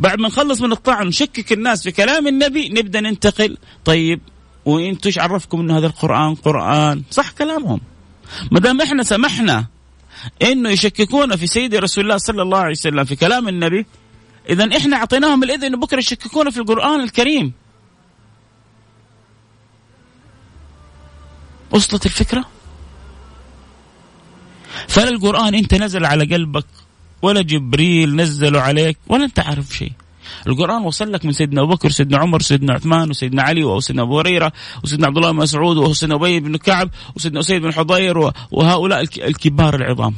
[0.00, 3.56] بعد ما نخلص من الطعن نشكك الناس في كلام النبي نبدأ ننتقل.
[3.84, 4.20] طيب
[4.68, 7.80] وأنتم إيش عرفكم إنه هذا القرآن قرآن صح كلامهم.
[8.50, 9.66] ما دام إحنا سمحنا
[10.42, 13.86] إنه يشككون في سيدي رسول الله صلى الله عليه وسلم في كلام النبي
[14.48, 17.52] إذا إحنا أعطيناهم الإذن بكرة يشككون في القرآن الكريم.
[21.70, 22.44] وصلت الفكرة؟
[24.88, 26.66] فلا القرآن أنت نزل على قلبك
[27.22, 29.92] ولا جبريل نزله عليك ولا أنت عارف شيء.
[30.46, 34.18] القرآن وصل لك من سيدنا أبو بكر سيدنا عمر سيدنا عثمان وسيدنا علي وسيدنا أبو
[34.18, 34.52] هريرة
[34.84, 38.18] وسيدنا عبد الله بن مسعود وسيدنا أبي بن كعب وسيدنا أسيد بن حضير
[38.50, 40.14] وهؤلاء الكبار العظام.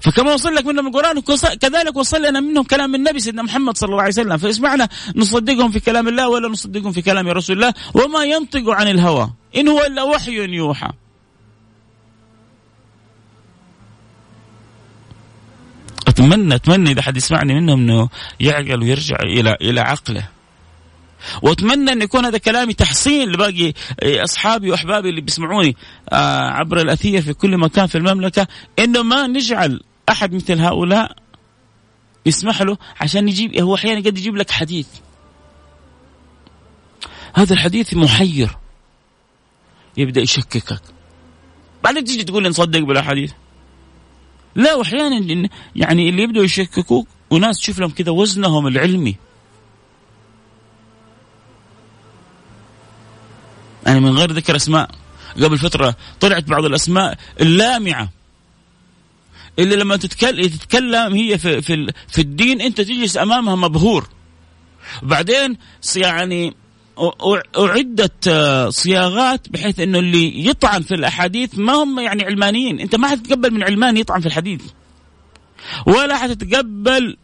[0.00, 1.20] فكما وصل لك منهم القرآن
[1.60, 4.36] كذلك وصل لنا منهم كلام النبي سيدنا محمد صلى الله عليه وسلم.
[4.36, 7.74] فاسمعنا نصدقهم في كلام الله ولا نصدقهم في كلام رسول الله.
[7.94, 9.30] وما ينطق عن الهوى.
[9.56, 10.90] إن هو إلا وحي يوحى.
[16.08, 18.08] اتمنى أتمنى إذا حد يسمعني منهم إنه
[18.40, 20.28] يعقل ويرجع إلى إلى عقله.
[21.42, 25.76] وأتمنى إن يكون هذا كلامي تحصين لباقي أصحابي وأحبابي اللي بيسمعوني
[26.12, 28.46] آه، عبر الأثير في كل مكان في المملكة
[28.78, 31.16] إنه ما نجعل أحد مثل هؤلاء
[32.26, 34.88] يسمح له عشان يجيب هو أحيانا قد يجيب لك حديث.
[37.34, 38.56] هذا الحديث محير.
[39.96, 40.80] يبدأ يشككك.
[41.84, 43.32] بعدين تيجي تقول لي نصدق بالأحاديث.
[44.58, 49.16] لا وأحيانا يعني اللي يبدأوا يشككوك وناس تشوف لهم كذا وزنهم العلمي.
[53.86, 54.90] يعني من غير ذكر أسماء.
[55.36, 58.08] قبل فترة طلعت بعض الأسماء اللامعة.
[59.58, 64.08] اللي لما تتكلم هي في في, في الدين أنت تجلس أمامها مبهور.
[65.02, 65.58] بعدين
[65.96, 66.54] يعني
[67.58, 68.28] أعدت
[68.68, 73.62] صياغات بحيث أنه اللي يطعن في الأحاديث ما هم يعني علمانيين أنت ما حتتقبل من
[73.62, 74.62] علمان يطعن في الحديث
[75.86, 77.16] ولا حتتقبل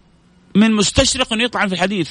[0.54, 2.10] من مستشرق أنه يطعن في الحديث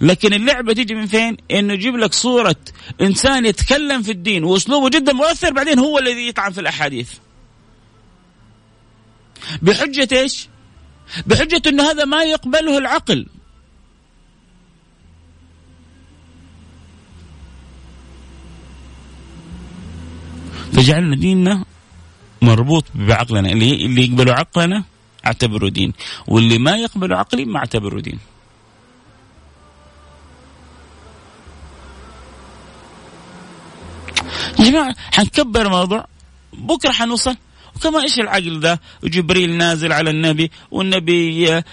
[0.00, 2.56] لكن اللعبة تيجي من فين؟ إنه يجيب لك صورة
[3.00, 7.10] إنسان يتكلم في الدين وأسلوبه جدا مؤثر بعدين هو الذي يطعن في الأحاديث.
[9.62, 10.48] بحجة إيش؟
[11.26, 13.26] بحجة إنه هذا ما يقبله العقل.
[20.72, 21.64] فجعلنا ديننا
[22.42, 23.52] مربوط بعقلنا.
[23.52, 24.84] اللي اللي يقبلوا عقلنا
[25.26, 25.92] اعتبره دين.
[26.26, 28.18] واللي ما يقبلوا عقلي ما اعتبره دين.
[34.58, 36.06] يا جماعة حنكبر الموضوع
[36.52, 37.36] بكرة حنوصل.
[37.78, 41.64] وكما إيش العقل ذا جبريل نازل على النبي والنبي آه،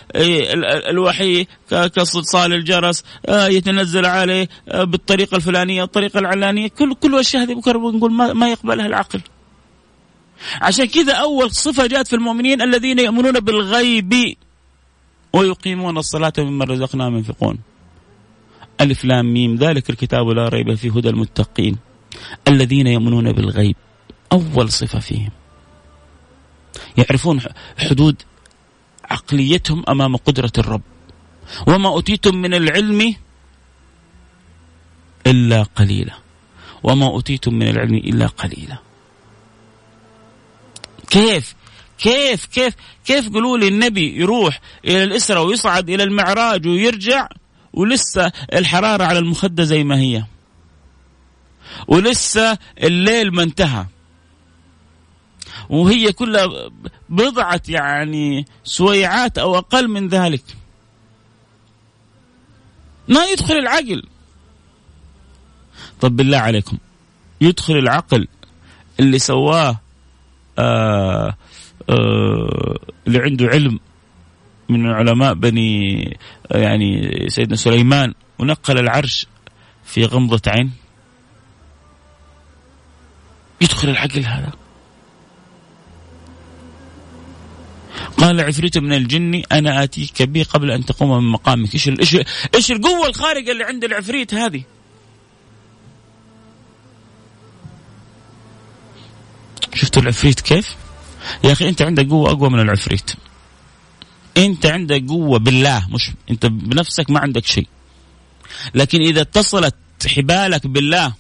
[0.90, 7.54] الوحي كصلصال الجرس آه، يتنزل عليه آه، بالطريقة الفلانية الطريقة العلانية كل كل الاشياء هذه
[7.54, 9.22] بكرة بنقول ما, ما يقبلها العقل.
[10.62, 14.36] عشان كذا أول صفة جاءت في المؤمنين الذين يؤمنون بالغيب
[15.34, 17.58] ويقيمون الصلاة مما رزقناهم ينفقون.
[18.82, 21.78] ألف لام ميم ذلك الكتاب لا ريب فيه هدى المتقين
[22.48, 23.76] الذين يؤمنون بالغيب.
[24.32, 25.32] أول صفة فيهم.
[26.98, 27.42] يعرفون
[27.78, 28.22] حدود
[29.06, 30.82] عقليتهم أمام قدرة الرب.
[31.68, 33.16] وما أوتيتم من العلم
[35.28, 36.14] إلا قليلا.
[36.84, 38.78] وما أوتيتم من العلم إلا قليلا.
[41.10, 41.56] كيف؟
[41.98, 42.74] كيف؟ كيف؟
[43.06, 47.28] كيف قولوا لي النبي يروح إلى الإسرة ويصعد إلى المعراج ويرجع
[47.74, 50.24] ولسه الحرارة على المخدة زي ما هي.
[51.88, 53.86] ولسه الليل ما انتهى.
[55.70, 56.48] وهي كلها
[57.10, 60.44] بضعة يعني سويعات أو أقل من ذلك.
[63.08, 64.04] ما يدخل العقل.
[66.02, 66.78] طب بالله عليكم.
[67.42, 68.28] يدخل العقل
[69.00, 69.80] اللي سواه
[70.60, 71.36] آه
[71.90, 73.80] آه اللي عنده علم
[74.70, 76.18] من علماء بني
[76.52, 79.28] يعني سيدنا سليمان ونقل العرش
[79.86, 80.72] في غمضة عين.
[83.62, 84.52] يدخل العقل هذا.
[88.18, 91.74] قال عفريت من الجن أنا آتيك به قبل أن تقوم من مقامك.
[91.74, 92.18] إيش إيش
[92.56, 94.64] إيش القوة الخارقة اللي عند العفريت هذه؟
[99.74, 100.76] شفتوا العفريت كيف؟
[101.44, 103.12] يا أخي أنت عندك قوة أقوى من العفريت.
[104.38, 107.68] أنت عندك قوة بالله مش أنت بنفسك ما عندك شيء.
[108.76, 109.76] لكن إذا اتصلت
[110.08, 111.14] حبالك بالله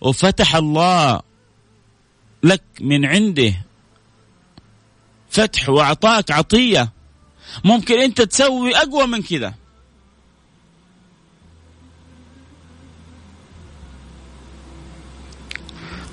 [0.00, 1.20] وفتح الله
[2.42, 3.54] لك من عنده
[5.30, 6.92] فتح واعطاك عطية.
[7.64, 9.54] ممكن أنت تسوي أقوى من كذا.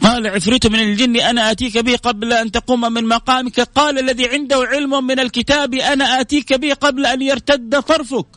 [0.01, 3.59] قال عفريت من الجن أنا آتيك به قبل أن تقوم من مقامك.
[3.59, 8.27] قال الذي عنده علم من الكتاب أنا آتيك به قبل أن يرتد طرفك.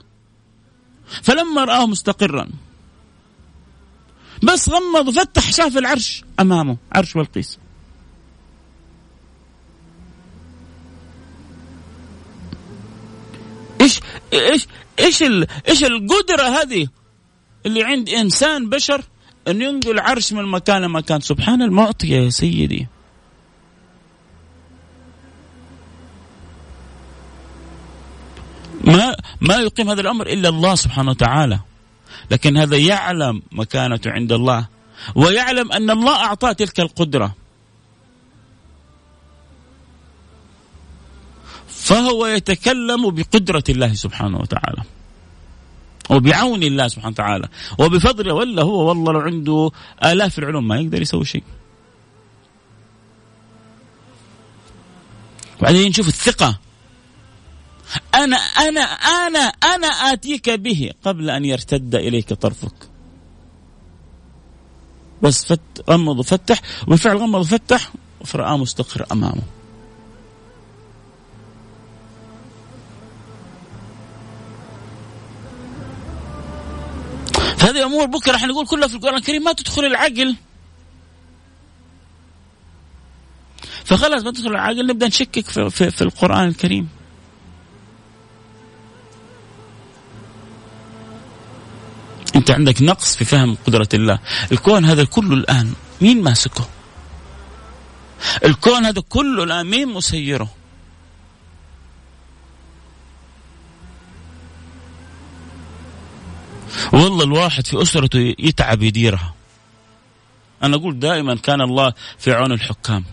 [1.22, 2.48] فلما رآه مستقرا.
[4.42, 7.58] بس غمض وفتح شاف العرش أمامه عرش والقيس.
[13.80, 14.00] إيش
[14.32, 14.66] إيش
[14.98, 15.22] إيش
[15.68, 16.88] إيش القدرة هذه
[17.66, 19.04] اللي عند إنسان بشر
[19.48, 22.86] أن ينقل عرش من مكان لمكان؟ سبحان المعطي يا سيدي.
[28.84, 31.60] ما ما يقيم هذا الأمر إلا الله سبحانه وتعالى.
[32.30, 34.68] لكن هذا يعلم مكانته عند الله
[35.14, 37.34] ويعلم أن الله أعطاه تلك القدرة.
[41.90, 44.82] فهو يتكلم بقدرة الله سبحانه وتعالى.
[46.10, 47.48] وبعون الله سبحانه وتعالى.
[47.78, 49.70] وبفضله ولا هو والله لو عنده
[50.04, 51.42] آلاف العلوم ما يقدر يسوي شيء.
[55.60, 56.58] بعدين نشوف الثقة.
[58.14, 58.80] أنا أنا
[59.26, 62.88] أنا أنا آتيك به قبل أن يرتد إليك طرفك.
[65.22, 67.92] بس فت غمض وفتح وبالفعل غمض وفتح
[68.24, 69.59] فرآه مستقر أمامه.
[77.60, 80.36] فهذه أمور بكرة راح نقول كلها في القرآن الكريم ما تدخل العقل.
[83.84, 86.88] فخلاص ما تدخل العقل نبدأ نشكك في, في, في القرآن الكريم.
[92.36, 94.18] أنت عندك نقص في فهم قدرة الله.
[94.52, 96.68] الكون هذا كله الآن مين ماسكه؟
[98.44, 100.59] الكون هذا كله الآن مين مسيره؟
[106.92, 109.34] والله الواحد في أسرته يتعب يديرها.
[110.62, 113.04] أنا أقول دائما كان الله في عون الحكام.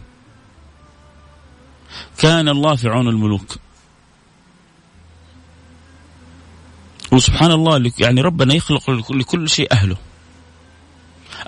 [2.17, 3.57] كان الله في عون الملوك.
[7.11, 9.97] وسبحان الله يعني ربنا يخلق لكل شيء أهله.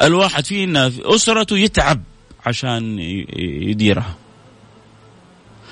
[0.02, 2.04] الواحد فينا في أسرته يتعب
[2.46, 3.00] عشان
[3.70, 4.16] يديرها.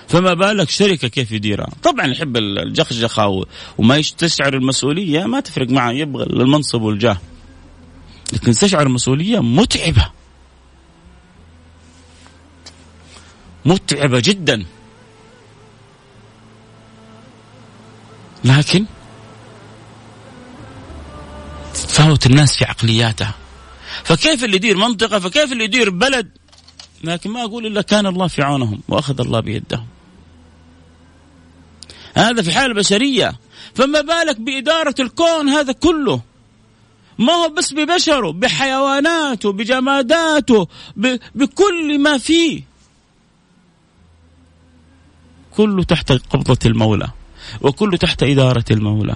[0.08, 3.46] فما بالك شركة كيف يديرها؟ طبعا يحب الجخجخة
[3.78, 7.18] وما تستشعر المسؤولية ما تفرق معه يبغى المنصب والجاه.
[8.34, 10.12] لكن تستشعر المسؤولية متعبة.
[13.66, 14.66] متعبة جدا.
[18.44, 18.86] لكن
[21.74, 23.34] تفاوت الناس في عقلياتها.
[24.04, 26.30] فكيف اللي يدير منطقة؟ فكيف اللي يدير بلد؟
[27.04, 29.97] لكن ما أقول إلا كان الله في عونهم وأخذ الله بيدهم.
[32.16, 33.40] هذا في حالة بشرية
[33.76, 36.22] فما بالك بإدارة الكون هذا كله؟
[37.20, 40.68] ما هو بس ببشره بحيواناته بجماداته
[41.36, 42.64] بكل ما فيه.
[45.52, 47.10] كله تحت قبضة المولى
[47.62, 49.16] وكله تحت إدارة المولى.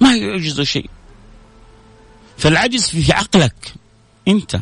[0.00, 0.90] ما يعجز شيء.
[2.38, 3.74] فالعجز في عقلك
[4.28, 4.60] أنت.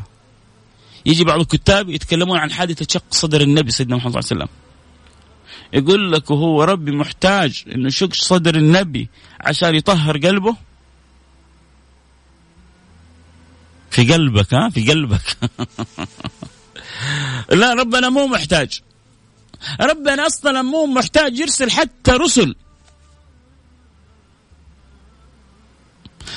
[1.07, 4.66] يجي بعض الكتاب يتكلمون عن حادثة شق صدر النبي سيدنا محمد صلى الله عليه وسلم.
[5.73, 9.09] يقول لك وهو ربي محتاج إنه يشق صدر النبي
[9.41, 10.57] عشان يطهر قلبه؟
[13.91, 15.37] في قلبك ها؟ في قلبك.
[17.61, 18.81] لا ربنا مو محتاج.
[19.81, 22.55] ربنا أصلا مو محتاج يرسل حتى رسل.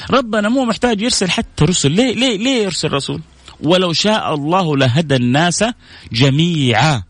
[0.10, 1.92] ربنا مو محتاج يرسل حتى رسل.
[1.92, 3.22] ليه ليه ليه يرسل رسول؟
[3.60, 5.64] ولو شاء الله لهدى الناس
[6.12, 7.09] جميعا.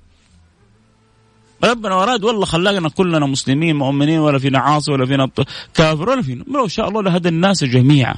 [1.64, 5.30] ربنا أراد والله خلانا كلنا مسلمين مؤمنين ولا فينا عاصي ولا فينا
[5.74, 6.44] كافر ولا فينا.
[6.44, 8.16] لو شاء الله لهدى الناس جميعا.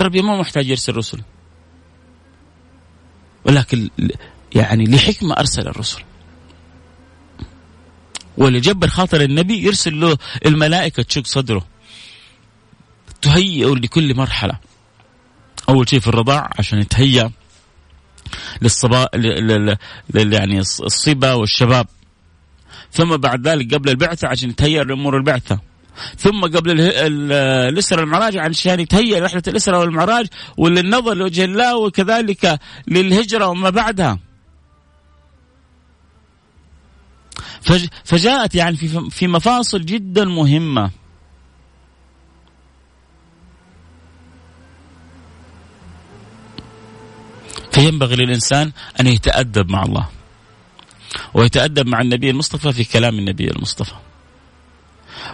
[0.00, 1.20] ربي ما محتاج يرسل رسل.
[3.44, 3.90] ولكن
[4.54, 6.02] يعني لحكمة أرسل الرسل.
[8.38, 11.66] ولجبر خاطر النبي يرسل له الملائكة تشق صدره.
[13.22, 14.58] تهيئه لكل مرحلة.
[15.68, 17.30] أول شيء في الرضاع عشان يتهيأ.
[18.62, 19.76] للصبا لل...
[20.14, 21.86] يعني الصبا والشباب.
[22.92, 25.60] ثم بعد ذلك قبل البعثة عشان يتهيأ لأمور البعثة.
[26.18, 33.70] ثم قبل الإسرة والمعراج عشان يتهيأ رحلة الإسرة والمعراج وللنظر لوجه الله وكذلك للهجرة وما
[33.70, 34.18] بعدها.
[38.04, 40.90] فجاءت يعني في في مفاصل جدا مهمة.
[47.80, 50.08] فينبغي للإنسان أن يتأدب مع الله.
[51.34, 53.94] ويتأدب مع النبي المصطفى في كلام النبي المصطفى.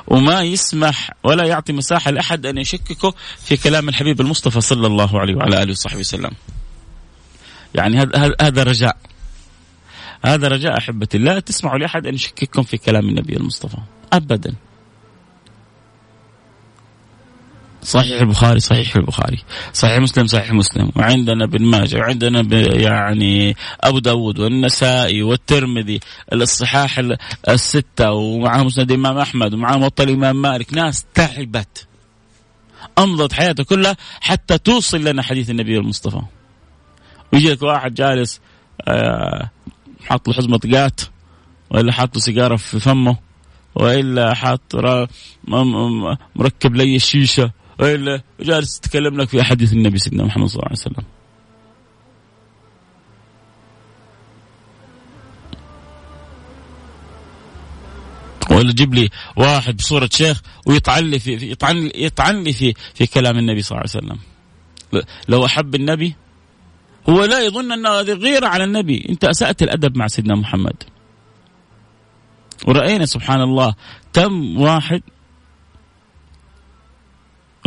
[0.06, 5.34] وما يسمح ولا يعطي مساحة لأحد أن يشككه في كلام الحبيب المصطفى صلى الله عليه
[5.34, 6.30] وعلى آله وصحبه وسلم.
[7.74, 8.96] يعني هذا هذا رجاء.
[10.24, 11.18] هذا رجاء أحبتي.
[11.18, 13.78] لا تسمعوا لأحد أن يشكككم في كلام النبي المصطفى.
[14.12, 14.54] أبدا.
[17.86, 19.38] صحيح البخاري صحيح البخاري.
[19.72, 20.90] صحيح مسلم صحيح مسلم.
[20.96, 22.40] وعندنا ابن ماجه وعندنا
[22.76, 26.00] يعني أبو داود والنسائي والترمذي
[26.32, 27.02] الصحاح
[27.48, 30.74] الستة ومعاه مسند الامام أحمد ومعاه موطا الامام مالك.
[30.74, 31.86] ناس تعبت.
[32.98, 36.20] أمضت حياته كلها حتى توصل لنا حديث النبي المصطفى.
[37.32, 38.40] ويجي لك واحد جالس
[38.88, 39.50] آه
[40.06, 41.00] حاط له حزمة قات
[41.70, 43.16] ولا حاط له سيجارة في فمه
[43.74, 44.76] وإلا حاط
[46.36, 47.55] مركب لي الشيشة.
[48.40, 51.04] جالس تتكلم لك في أحاديث النبي سيدنا محمد صلى الله عليه وسلم.
[58.50, 63.38] ولا جيب لي واحد بصورة شيخ ويطعن لي في يطعن يطعن لي في في كلام
[63.38, 64.18] النبي صلى الله عليه وسلم.
[65.28, 66.14] لو أحب النبي
[67.08, 69.06] هو لا يظن أن هذه غيرة على النبي.
[69.08, 70.82] أنت أسأت الأدب مع سيدنا محمد.
[72.66, 73.74] ورأينا سبحان الله
[74.12, 75.02] كم واحد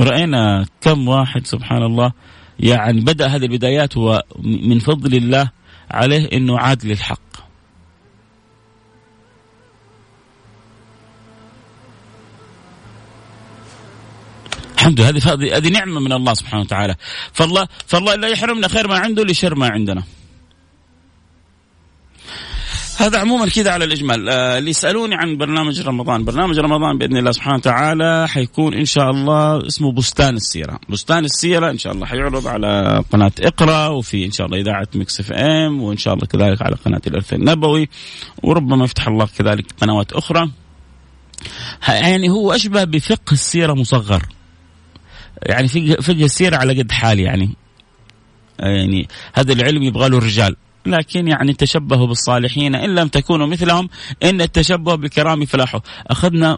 [0.03, 2.11] رأينا كم واحد سبحان الله
[2.59, 5.51] يعني بدأ هذه البدايات هو من فضل الله
[5.91, 7.19] عليه إنه عاد للحق.
[14.77, 16.95] الحمد لله هذه هذه نعمة من الله سبحانه وتعالى.
[17.33, 20.03] فالله فالله لا يحرمنا خير ما عنده لشر ما عندنا.
[22.99, 24.29] هذا عموما كذا على الإجمال.
[24.29, 26.25] آه اللي يسألوني عن برنامج رمضان.
[26.25, 30.79] برنامج رمضان بإذن الله سبحانه وتعالى حيكون إن شاء الله اسمه بستان السيرة.
[30.89, 35.19] بستان السيرة إن شاء الله حيعرض على قناة اقرأ وفي إن شاء الله إذاعة Mix
[35.19, 37.89] FM وإن شاء الله كذلك على قناة الارث النبوي
[38.43, 40.51] وربما يفتح الله كذلك قنوات أخرى.
[41.87, 44.25] يعني هو أشبه بفقه السيرة مصغر.
[45.43, 45.67] يعني
[46.01, 47.49] فقه السيرة على قد حالي يعني.
[48.59, 53.89] يعني هذا العلم يبغى له الرجال لكن يعني تشبهوا بالصالحين إن لم تكونوا مثلهم
[54.23, 55.81] إن التشبه بالكرام فلاحه.
[56.07, 56.57] أخذنا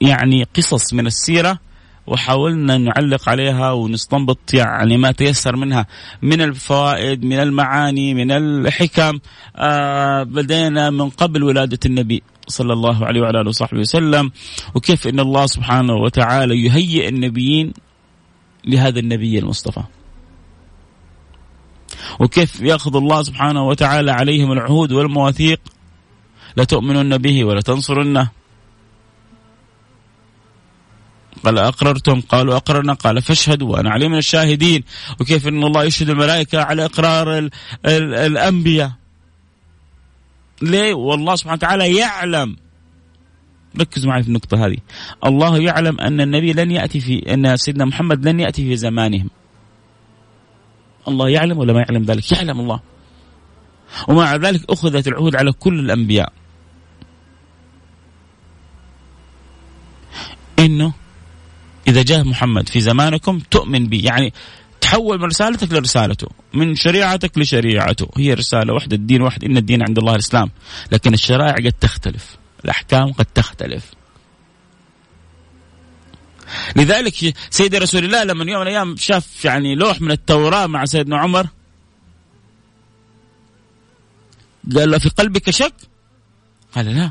[0.00, 1.58] يعني قصص من السيرة
[2.06, 5.86] وحاولنا نعلق عليها ونستنبط يعني ما تيسر منها.
[6.22, 9.18] من الفوائد من المعاني من الحكم.
[9.56, 14.30] آه بدينا من قبل ولادة النبي صلى الله عليه وعلى آله وصحبه وسلم.
[14.74, 17.72] وكيف أن الله سبحانه وتعالى يهيئ النبيين
[18.64, 19.82] لهذا النبي المصطفى.
[22.20, 25.60] وكيف يأخذ الله سبحانه وتعالى عليهم العهود والمواثيق
[26.56, 28.30] لتؤمنن به ولتنصرنه؟
[31.44, 32.92] قال أقررتم؟ قالوا أقررنا.
[32.92, 34.84] قال فاشهدوا وأنا علي من الشاهدين.
[35.20, 37.50] وكيف أن الله يشهد الملائكة على إقرار ال
[37.86, 38.92] ال الأنبياء؟
[40.62, 42.56] ليه؟ والله سبحانه وتعالى يعلم.
[43.80, 44.76] ركزوا معي في النقطة هذه.
[45.26, 49.30] الله يعلم أن النبي لن يأتي في أن سيدنا محمد لن يأتي في زمانهم.
[51.10, 52.80] الله يعلم ولا ما يعلم ذلك؟ يعلم الله.
[54.08, 56.32] ومع ذلك أخذت العهود على كل الأنبياء.
[60.58, 60.92] إنه
[61.88, 64.32] إذا جاء محمد في زمانكم تؤمن به يعني
[64.80, 68.08] تحول من رسالتك لرسالته من شريعتك لشريعته.
[68.16, 69.44] هي رسالة واحدة الدين واحد.
[69.44, 70.50] إن الدين عند الله الإسلام.
[70.92, 73.99] لكن الشرائع قد تختلف الأحكام قد تختلف.
[76.76, 81.18] لذلك سيد رسول الله لما يوم من الأيام شاف يعني لوح من التوراة مع سيدنا
[81.18, 81.46] عمر
[84.76, 85.74] قال له في قلبك شك؟
[86.74, 87.10] قال لا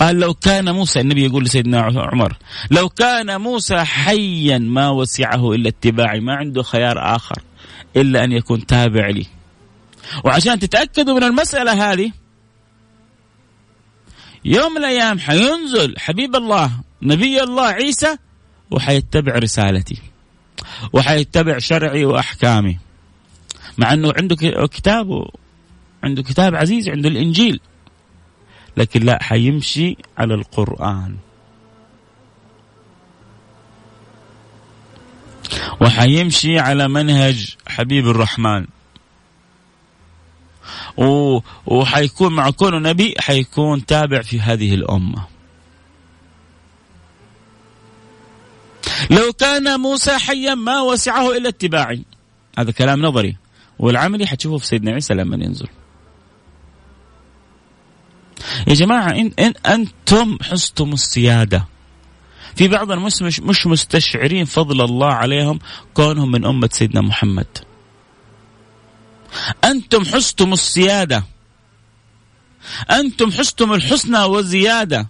[0.00, 2.36] قال لو كان موسى النبي يقول لسيدنا عمر
[2.70, 7.42] لو كان موسى حيا ما وسعه إلا اتباعي ما عنده خيار آخر
[7.96, 9.26] إلا أن يكون تابع لي
[10.24, 12.12] وعشان تتأكدوا من المسألة هذه
[14.44, 16.70] يوم من الأيام حينزل حبيب الله
[17.02, 18.16] نبي الله عيسى
[18.70, 20.02] وحيتبع رسالتي
[20.92, 22.78] وحيتبع شرعي وأحكامي.
[23.78, 24.36] مع إنه عنده
[24.66, 25.28] كتاب
[26.02, 27.60] عنده كتاب عزيز عنده الإنجيل
[28.76, 31.16] لكن لا حيمشي على القرآن.
[35.80, 38.66] وحيمشي على منهج حبيب الرحمن.
[41.66, 45.24] وحيكون مع كونه نبي حيكون تابع في هذه الأمة.
[49.10, 52.02] لو كان موسى حيا ما وسعه إلا اتباعي.
[52.58, 53.36] هذا كلام نظري.
[53.78, 55.68] والعملي حتشوفه في سيدنا عيسى لما ينزل.
[58.66, 61.66] يا جماعة إن, إن أنتم حستم السيادة.
[62.56, 65.58] في بعض الناس مش, مش مستشعرين فضل الله عليهم
[65.94, 67.69] كونهم من أمة سيدنا محمد.
[69.64, 71.24] أنتم حستم السيادة.
[72.90, 75.08] أنتم حستم الحسنى وزيادة.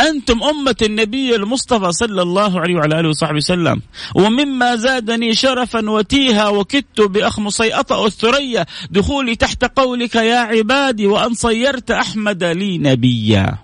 [0.00, 3.82] أنتم أمة النبي المصطفى صلى الله عليه وعلى آله وصحبه وسلم.
[4.14, 11.90] ومما زادني شرفا وتيها وكدت بأخمصي أطأ الثريا دخولي تحت قولك يا عبادي وأن صيرت
[11.90, 13.58] أحمد لي نبيا.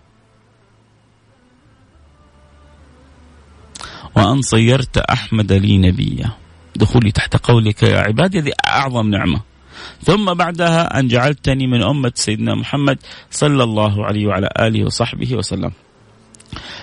[4.17, 6.46] وأن صيرت أحمد لي نبيا.
[6.77, 9.41] دخولي تحت قولك يا عبادي هذه أعظم نعمة.
[10.05, 12.99] ثم بعدها أن جعلتني من أمة سيدنا محمد
[13.31, 15.73] صلى الله عليه وعلى آله وصحبه وسلم.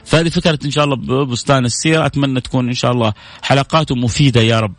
[0.06, 2.06] فهذه فكرة إن شاء الله ببستان السيرة.
[2.06, 4.74] أتمنى تكون إن شاء الله حلقات مفيدة يا رب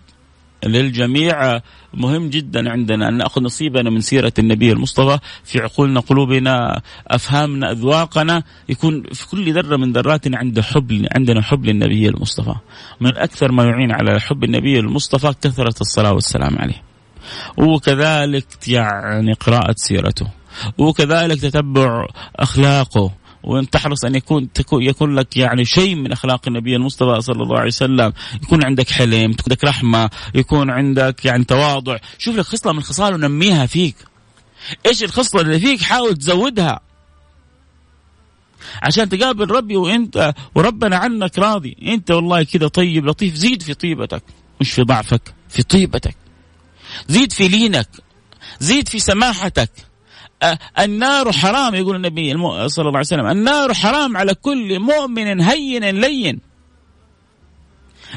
[0.64, 1.60] للجميع.
[1.96, 8.42] مهم جدا عندنا أن نأخذ نصيبنا من سيرة النبي المصطفى في عقولنا قلوبنا أفهامنا أذواقنا.
[8.68, 12.54] يكون في كل ذرة من ذراتنا عند حب عندنا حب للنبي المصطفى.
[13.00, 16.82] من أكثر ما يعين على حب النبي المصطفى كثرة الصلاة والسلام عليه.
[17.56, 20.26] وكذلك يعني قراءة سيرته.
[20.78, 23.10] وكذلك تتبع أخلاقه.
[23.44, 27.58] وإن تحرص أن يكون تكون يكون لك يعني شيء من أخلاق النبي المصطفى صلى الله
[27.58, 32.72] عليه وسلم، يكون عندك حلم، يكون عندك رحمة، يكون عندك يعني تواضع، شوف لك خصلة
[32.72, 33.96] من خصال ونميها فيك.
[34.86, 36.80] إيش الخصلة اللي فيك؟ حاول تزودها.
[38.82, 43.34] عشان تقابل ربي وانت وربنا عنك راضي، إنت والله كذا طيب لطيف.
[43.34, 44.22] زيد في طيبتك،
[44.60, 46.16] مش في ضعفك، في طيبتك.
[47.08, 47.88] زيد في لينك،
[48.60, 49.70] زيد في سماحتك،
[50.78, 52.32] النار حرام يقول النبي
[52.68, 53.26] صلى الله عليه وسلم.
[53.26, 56.40] النار حرام على كل مؤمن هين لين.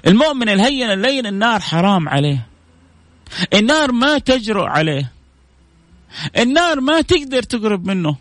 [0.07, 2.47] المؤمن الهين اللين النار حرام عليه.
[3.53, 5.11] النار ما تجرؤ عليه.
[6.38, 8.15] النار ما تقدر تقرب منه.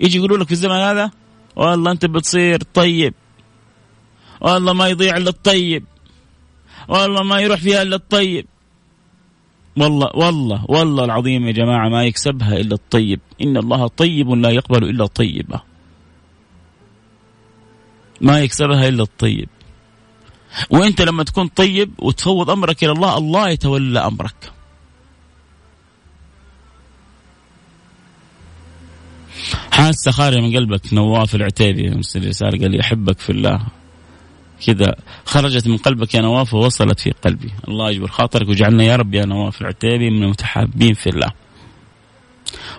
[0.00, 1.10] يجي يقولوا لك في الزمن هذا
[1.56, 3.14] والله أنت بتصير طيب.
[4.40, 5.84] والله ما يضيع إلا الطيب.
[6.88, 8.46] والله ما يروح فيها إلا الطيب.
[9.76, 13.20] والله والله والله العظيم يا جماعة ما يكسبها إلا الطيب.
[13.42, 15.60] إن الله طيب لا يقبل إلا طيبة
[18.20, 19.48] ما يكسبها إلا الطيب.
[20.70, 24.52] وأنت لما تكون طيب وتفوض أمرك إلى الله الله يتولى أمرك.
[29.72, 33.66] حاسة خارج من قلبك نواف العتيبي مرسل رساله قال لي أحبك في الله.
[34.66, 37.50] كذا خرجت من قلبك يا نواف ووصلت في قلبي.
[37.68, 41.32] الله يجبر خاطرك وجعلنا يا رب يا نواف العتيبي من المتحابين في الله.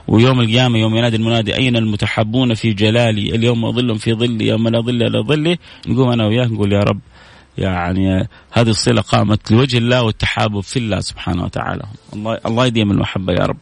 [0.08, 4.82] ويوم القيامة يوم ينادي المنادي أين المتحبون في جلالي؟ اليوم أظل في ظلي يوم لا
[4.82, 5.58] ظل إلا ظلي.
[5.88, 7.00] نقوم أنا وياك نقول يا رب
[7.58, 11.84] يعني هذه الصلة قامت لوجه الله والتحابب في الله سبحانه وتعالى.
[12.14, 13.58] الله الله يديم المحبة يا رب.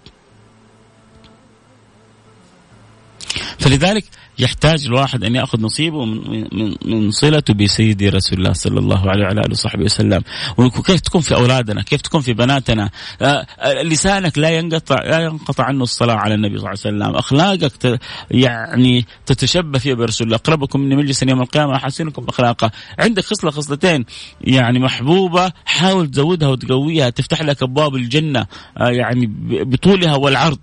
[3.60, 4.06] فلذلك
[4.40, 9.24] يحتاج الواحد أن يأخذ نصيبه من من, من صلته بسيدي رسول الله صلى الله عليه
[9.24, 10.22] وعلى آله وصحبه وسلم.
[10.58, 12.90] وكيف تكون في أولادنا؟ كيف تكون في بناتنا؟
[13.22, 17.16] آه، آه، لسانك لا ينقطع لا ينقطع عنه الصلاة على النبي صلى الله عليه وسلم.
[17.16, 18.00] أخلاقك
[18.32, 20.38] يعني تتشبه فيها برسول الله.
[20.38, 22.72] أقربكم من مجلسا يوم القيامة أحسنكم أخلاقا.
[23.00, 24.06] عندك خصله خصلتين
[24.42, 28.46] يعني محبوبة حاول تزودها وتقويها تفتح لك أبواب الجنة
[28.78, 29.34] آه، يعني
[29.64, 30.60] بطولها والعرض.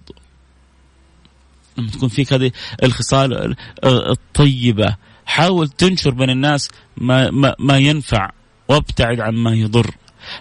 [1.78, 2.50] لما تكون فيك هذه
[2.82, 4.96] الخصال الطيبة.
[5.26, 8.30] حاول تنشر بين الناس ما, ما, ما ينفع
[8.68, 9.90] وابتعد عن ما يضر.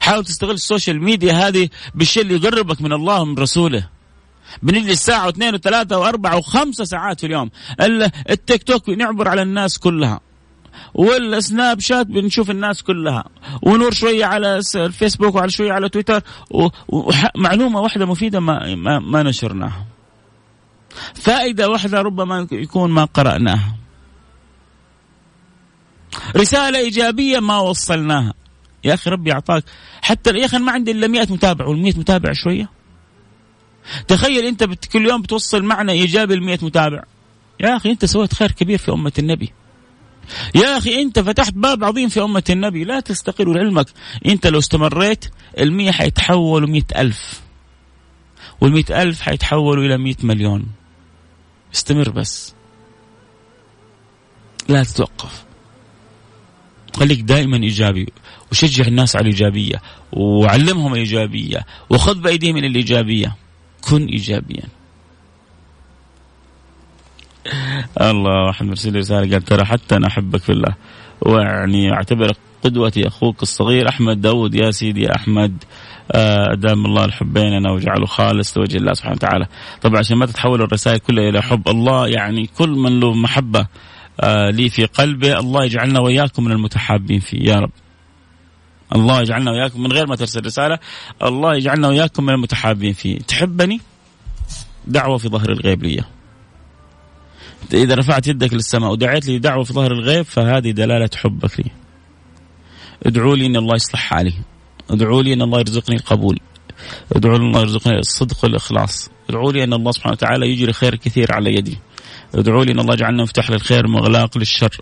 [0.01, 3.87] حاول تستغل السوشيال ميديا هذه بالشيء اللي يقربك من الله ومن رسوله.
[4.63, 7.49] بنجلس ساعة واثنين وثلاثة وأربعة وخمسة ساعات في اليوم.
[8.29, 10.19] التيك توك نعبر على الناس كلها.
[10.93, 13.23] والسناب شات بنشوف الناس كلها.
[13.61, 16.21] ونور شوية على الفيسبوك وعلى شوية على تويتر.
[16.87, 19.85] ومعلومة واحدة مفيدة ما, ما, ما نشرناها.
[21.15, 23.75] فائدة واحدة ربما يكون ما قرأناها
[26.37, 28.33] رسالة إيجابية ما وصلناها.
[28.83, 29.63] يا أخي ربي أعطاك.
[30.01, 32.69] حتى يا أخي ما عندي إلا 100 متابع وال 100 متابع شوية.
[34.07, 37.03] تخيل أنت كل يوم بتوصل معنى إيجابي ل 100 متابع.
[37.59, 39.53] يا أخي أنت سويت خير كبير في أمة النبي.
[40.55, 42.83] يا أخي أنت فتحت باب عظيم في أمة النبي.
[42.83, 43.87] لا تستقل لعلمك.
[44.25, 45.25] أنت لو استمريت
[45.59, 47.41] المية حيتحولوا مئة ألف.
[48.61, 50.80] والمئة ألف حيتحولوا إلى مئة مليون.
[51.73, 52.53] استمر بس.
[54.69, 55.43] لا تتوقف.
[56.95, 58.07] خليك دائما إيجابي
[58.51, 59.81] وشجع الناس على الإيجابية
[60.13, 63.35] وعلمهم الإيجابية وخذ بأيديهم إلى الإيجابية.
[63.89, 64.63] كن ايجابيا.
[68.01, 70.75] الله واحد مرسل رساله قال ترى حتى أنا أحبك في الله.
[71.21, 75.63] ويعني اعتبرك قدوتي أخوك الصغير أحمد داود يا سيدي يا أحمد
[76.53, 79.47] ادام الله الحب بيننا وجعله خالص لوجه الله سبحانه وتعالى.
[79.81, 83.67] طبعا عشان ما تتحول الرسائل كلها إلى حب الله يعني كل من له محبة
[84.19, 87.49] آه، لي في قلبه الله يجعلنا وإياكم من المتحابين فيه.
[87.49, 87.71] يا رب.
[88.95, 90.79] الله يجعلنا وياكم من غير ما ترسل رسالة
[91.23, 93.19] الله يجعلنا وياكم من المتحابين فيه.
[93.19, 93.81] تحبني؟
[94.87, 96.03] دعوة في ظهر الغيب لي.
[97.73, 101.71] إذا رفعت يدك للسماء ودعيت لي دعوة في ظهر الغيب فهذه دلالة حبك لي.
[103.05, 104.33] ادعوا لي إن الله يصلح حالي.
[104.91, 106.39] ادعوا لي إن الله يرزقني القبول.
[107.11, 109.09] ادعوا لي إن الله يرزقني الصدق والإخلاص.
[109.29, 111.77] ادعوا لي إن الله سبحانه وتعالى يجري خير كثير على يدي.
[112.35, 114.77] ادعوا لي إن الله يجعلنا مفتاح للخير مغلاق للشر.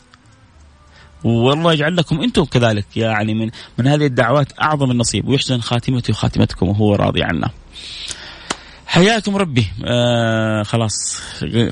[1.23, 2.97] والله يجعل لكم أنتم كذلك.
[2.97, 5.27] يعني من من هذه الدعوات أعظم النصيب.
[5.27, 7.49] ويحسن خاتمتي وخاتمتكم وهو راضي عنا.
[8.89, 9.67] حياكم ربي.
[9.85, 11.21] آه خلاص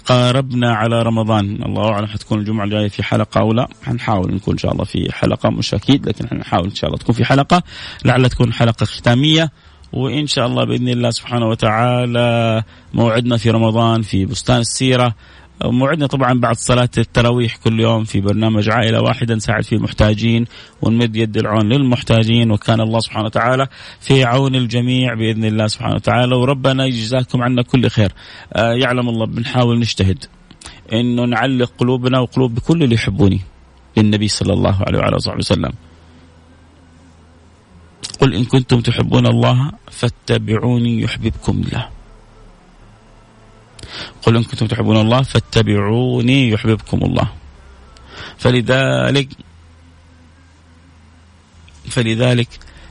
[0.06, 1.64] قاربنا على رمضان.
[1.66, 3.68] الله أعلم حتكون الجمعة الجاية في حلقة أو لا.
[3.84, 7.16] حنحاول نكون إن شاء الله في حلقة مش أكيد لكن حنحاول إن شاء الله تكون
[7.16, 7.64] في حلقة.
[8.06, 9.52] لعل تكون حلقة ختامية.
[9.94, 12.64] وإن شاء الله بإذن الله سبحانه وتعالى
[12.94, 15.16] موعدنا في رمضان في بستان السيرة.
[15.64, 20.46] موعدنا طبعا بعد صلاة التراويح كل يوم في برنامج عائلة واحدة نساعد فيه المحتاجين
[20.82, 23.68] ونمد يد العون للمحتاجين وكان الله سبحانه وتعالى
[24.00, 28.12] في عون الجميع بإذن الله سبحانه وتعالى وربنا يجزاكم عنا كل خير.
[28.54, 30.26] آه يعلم الله بنحاول نجتهد
[30.94, 33.42] انه نعلق قلوبنا وقلوب كل اللي يحبوني
[33.96, 35.72] بالنبي صلى الله عليه وعلى اله وسلم.
[38.22, 41.97] قل إن كنتم تحبون الله فاتبعوني يحببكم الله.
[44.22, 47.28] قل إن كنتم تحبون الله فاتبعوني يحببكم الله.
[48.38, 49.30] فلذلك
[51.90, 52.48] فلذلك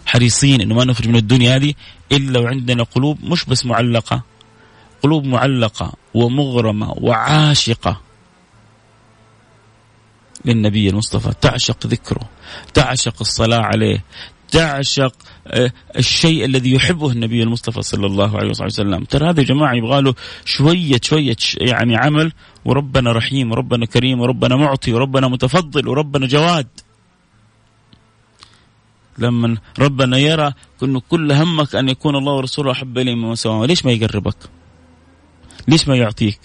[0.07, 1.75] حريصين إنه ما نخرج من الدنيا هذه
[2.13, 4.23] إلا وعندنا قلوب مش بس معلقة
[5.03, 8.01] قلوب معلقة ومغرمة وعاشقة
[10.45, 11.33] للنبي المصطفى.
[11.41, 12.29] تعشق ذكره
[12.75, 14.05] تعشق الصلاة عليه
[14.51, 15.13] تعشق
[15.47, 20.01] آه، الشيء الذي يحبه النبي المصطفى صلى الله عليه وسلم ترى هذا يا جماعة يبغى
[20.01, 22.33] له شوية شوية يعني عمل
[22.65, 26.69] وربنا رحيم وربنا كريم وربنا معطي وربنا متفضل وربنا جواد
[29.19, 33.85] لما ربنا يرى انه كل همك أن يكون الله ورسوله أحب اليه مما سواه ليش
[33.85, 34.37] ما يقربك؟
[35.69, 36.41] ليش ما يعطيك؟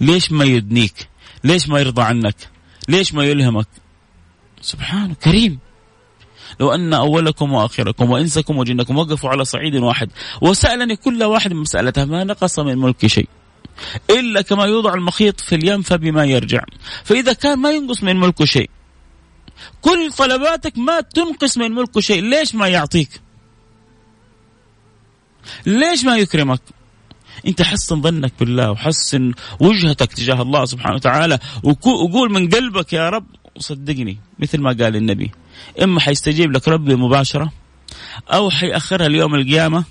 [0.00, 1.08] ليش ما يدنيك؟
[1.44, 2.36] ليش ما يرضى عنك؟
[2.88, 3.66] ليش ما يلهمك؟
[4.60, 5.58] سبحانه كريم
[6.60, 12.04] لو أن أولكم وآخركم وإنسكم وجنكم وقفوا على صعيد واحد وسألني كل واحد من مسألته
[12.04, 13.28] ما نقص من ملك شيء
[14.10, 16.64] إلا كما يوضع المخيط في اليم فبما يرجع
[17.04, 18.70] فإذا كان ما ينقص من ملكه شيء
[19.80, 23.20] كل طلباتك ما تنقص من ملكه شيء ليش ما يعطيك؟
[25.66, 26.60] ليش ما يكرمك؟
[27.46, 33.26] أنت حسن ظنك بالله وحسن وجهتك تجاه الله سبحانه وتعالى وقول من قلبك يا رب
[33.56, 35.30] وصدقني مثل ما قال النبي.
[35.82, 37.52] إما حيستجيب لك ربي مباشرة
[38.32, 39.84] أو حيأخرها ليوم القيامة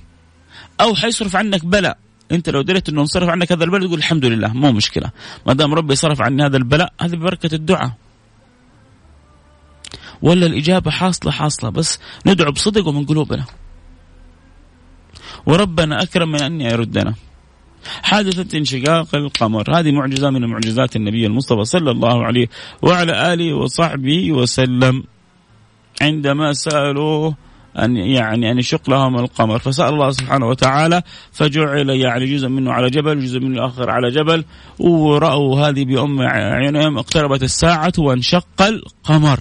[0.81, 1.97] أو حيصرف عنك بلاء.
[2.31, 5.11] أنت لو دريت إنه انصرف عنك هذا البلاء تقول الحمد لله مو مشكلة.
[5.47, 7.91] ما دام ربي صرف عني هذا البلاء هذه ببركه الدعاء.
[10.21, 13.45] ولا الإجابة حاصلة حاصلة بس ندعو بصدق ومن قلوبنا.
[15.45, 17.13] وربنا أكرم من ان يردنا.
[18.03, 19.79] حادثة انشقاق القمر.
[19.79, 22.47] هذه معجزة من معجزات النبي المصطفى صلى الله عليه
[22.81, 25.03] وعلى آله وصحبه وسلم.
[26.01, 27.35] عندما سألوه
[27.79, 32.89] أن يعني أن يشق لهم القمر فسأل الله سبحانه وتعالى فجعل يعني جزء منه على
[32.89, 34.45] جبل وجزء منه الآخر على جبل
[34.79, 39.39] ورأوا هذه بأم عينهم اقتربت الساعة وانشق القمر.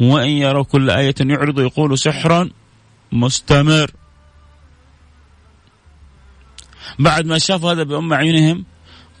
[0.00, 2.50] وإن يروا كل آية يعرض يقول سحر
[3.12, 3.90] مستمر.
[6.98, 8.64] بعد ما شافوا هذا بأم عينهم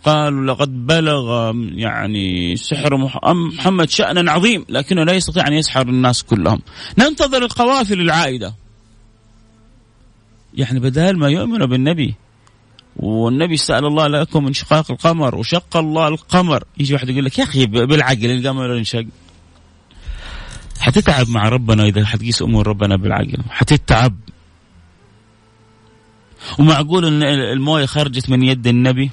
[0.04, 2.96] قالوا لقد بلغ يعني سحر
[3.34, 6.62] محمد شأنا عظيم لكنه لا يستطيع أن يسحر الناس كلهم.
[6.98, 8.54] ننتظر القوافل العائدة.
[10.54, 12.14] يعني بدال ما يؤمنوا بالنبي
[12.96, 16.64] والنبي سأل الله لكم انشقاق القمر وشق الله القمر.
[16.78, 19.06] يجي واحد يقول لك يا أخي بالعقل القمر انشق
[20.80, 23.38] حتتعب مع ربنا إذا حتقيس أمور ربنا بالعقل.
[23.50, 24.16] حتتعب.
[26.58, 29.10] ومعقول إن الموية خرجت من يد النبي؟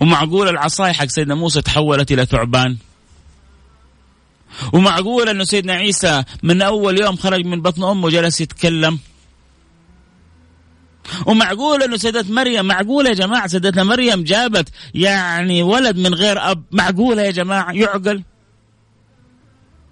[0.00, 2.76] ومعقول العصاية حق سيدنا موسى تحولت إلى ثعبان.
[4.72, 8.98] ومعقول إنه سيدنا عيسى من أول يوم خرج من بطن أمه جلس يتكلم.
[11.26, 16.62] ومعقول إنه سيدة مريم معقوله يا جماعة سيدتنا مريم جابت يعني ولد من غير أب
[16.72, 18.22] معقوله يا جماعة يعقل؟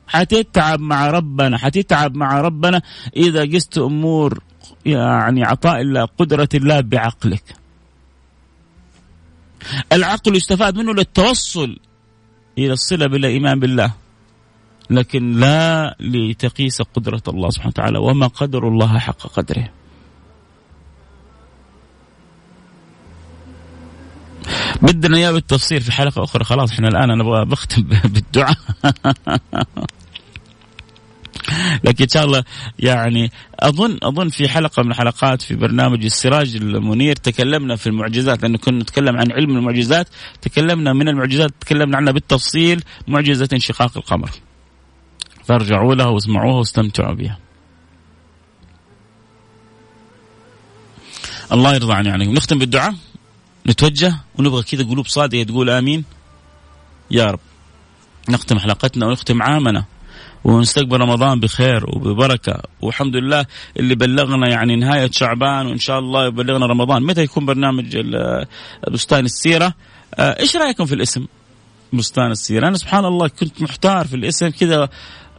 [0.07, 2.83] حتتعب مع ربنا حتتعب مع ربنا
[3.17, 4.39] إذا قست أمور
[4.87, 7.64] يعني عطاء الله قدرة الله بعقلك.
[9.93, 11.79] العقل يستفاد منه للتوصل
[12.59, 13.93] إلى الصلة بالإيمان بالله.
[14.91, 19.71] لكن لا لتقيس قدرة الله سبحانه وتعالى وما قدر الله حق قدره.
[24.83, 26.45] بدنا إياه بالتفصيل في حلقة أخرى.
[26.45, 28.57] خلاص إحنا الآن أنا بختم بالدعاء.
[31.85, 32.45] لكن إن شاء الله
[32.79, 33.31] يعني
[33.61, 38.79] اظن أظن في حلقة من الحلقات في برنامج السراج المنير تكلمنا في المعجزات لأنه كنا
[38.79, 40.09] نتكلم عن علم المعجزات
[40.43, 44.31] تكلمنا من المعجزات تكلمنا عنها بالتفصيل معجزة انشقاق القمر.
[45.45, 47.39] فارجعوا لها واسمعوها واستمتعوا بها.
[51.53, 52.95] الله يرضى عني عنكم نختم بالدعاء.
[53.67, 56.05] نتوجه ونبغى كذا قلوب صادقة تقول آمين.
[57.11, 57.41] يا رب.
[58.29, 59.85] نختم حلقتنا ونختم عامنا.
[60.45, 62.63] ونستقبل رمضان بخير وببركة.
[62.81, 67.03] والحمد لله اللي بلغنا يعني نهاية شعبان وإن شاء الله يبلغنا رمضان.
[67.03, 67.99] متى يكون برنامج
[68.91, 69.75] بستان السيرة؟
[70.15, 71.27] آه، إيش رأيكم في الاسم؟
[71.93, 72.69] بستان السيرة.
[72.69, 74.89] أنا سبحان الله كنت محتار في الاسم كذا.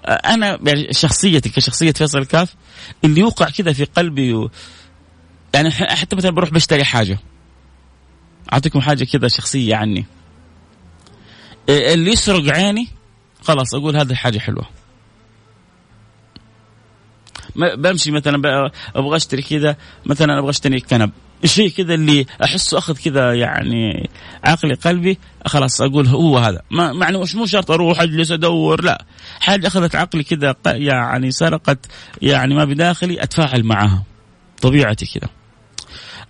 [0.05, 2.55] آه، أنا يعني شخصيتي كشخصية فيصل الكاف
[3.03, 4.49] اللي يوقع كذا في قلبي و
[5.53, 7.19] يعني حتى مثلا بروح بشتري حاجة.
[8.53, 10.05] أعطيكم حاجة كذا شخصية عني.
[11.69, 12.87] آه، اللي يسرق عيني
[13.41, 14.65] خلاص أقول هذه حاجة حلوة.
[17.77, 21.11] بمشي مثلا أبغى أشتري كذا مثلا أبغى أشتري كنب.
[21.43, 24.09] الشيء كذا اللي أحسه أخذ كذا يعني
[24.43, 26.61] عقلي قلبي خلاص أقول هو هذا.
[26.71, 29.05] ما يعني مش مو شرط أروح أجلس أدور لا.
[29.39, 31.85] حاجة أخذت عقلي كذا يعني سرقت
[32.21, 34.03] يعني ما بداخلي أتفاعل معها.
[34.61, 35.29] طبيعتي كذا.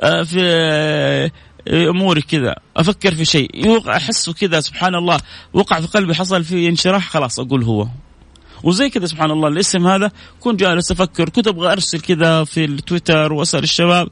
[0.02, 1.32] آه، في
[1.70, 2.56] أموري كذا.
[2.78, 3.50] أفكر في شيء.
[3.90, 5.20] أحسه كذا سبحان الله.
[5.54, 7.88] وقع في قلبي حصل فيه انشراح خلاص أقول هو.
[8.66, 13.34] وزي كذا سبحان الله الاسم هذا كنت جالس أفكر كنت أبغى أرسل كذا في التويتر
[13.34, 14.08] وأسأل الشباب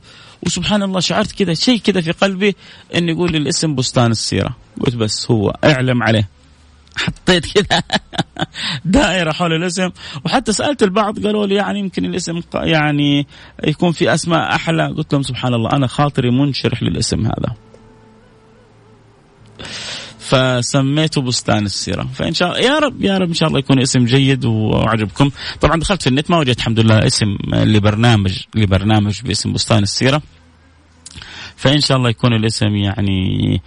[0.45, 2.56] وسبحان الله شعرت كذا شيء كذا في قلبي
[2.95, 4.56] اني يقول الاسم بستان السيرة.
[4.82, 6.30] قلت بس هو اعلم عليه.
[6.95, 7.84] حطيت كذا
[8.86, 9.89] دائرة حول الاسم.
[10.26, 13.28] وحتى سألت البعض قالوا لي يعني يمكن الاسم يعني
[13.64, 14.88] يكون في أسماء أحلى.
[14.97, 17.56] قلت لهم سبحان الله أنا خاطري منشرح للاسم هذا.
[20.24, 22.10] فسميته بستان السيرة.
[22.14, 25.80] فإن شاء الله يا رب يا رب إن شاء الله يكون اسم جيد وعجبكم طبعا
[25.80, 30.22] دخلت في النت ما وجدت الحمد لله اسم لبرنامج لبرنامج باسم بستان السيرة.
[31.56, 33.62] فإن شاء الله يكون الاسم يعني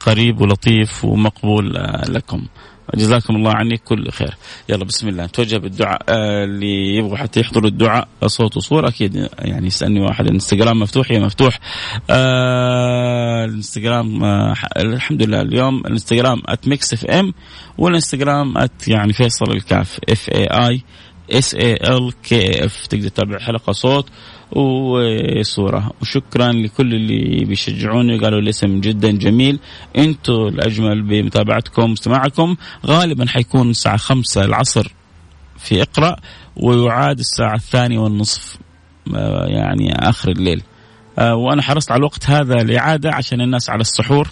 [0.00, 1.74] قريب ولطيف ومقبول
[2.08, 2.46] لكم.
[2.94, 4.36] جزاكم الله عني كل خير.
[4.68, 5.24] يلا بسم الله.
[5.24, 10.26] نتوجه بالدعاء آه، اللي يبغوا حتى يحضروا الدعاء صوت وصورة أكيد يعني يسألني واحد.
[10.26, 11.58] الانستغرام مفتوح؟ يا مفتوح.
[12.10, 15.78] آه الانستغرام آه الحمد لله اليوم.
[15.80, 17.32] الانستغرام at Mix FM
[17.78, 18.54] والانستغرام
[18.88, 20.82] يعني فيصل الكاف F A I
[21.30, 24.06] S A L K F تقدر تتابع حلقة صوت
[24.52, 25.90] وصورة.
[26.02, 29.58] وشكرا لكل اللي بيشجعوني قالوا الاسم جدا جميل.
[29.96, 32.56] أنتم الأجمل بمتابعتكم واستماعكم
[32.86, 34.92] غالبا حيكون الساعة خمسة العصر
[35.58, 36.16] في إقرأ
[36.56, 38.56] ويعاد الساعة الثانية والنصف
[39.16, 40.62] آه، يعني آخر الليل.
[41.18, 44.28] آه، وأنا حرصت على الوقت هذا الإعادة عشان الناس على السحور.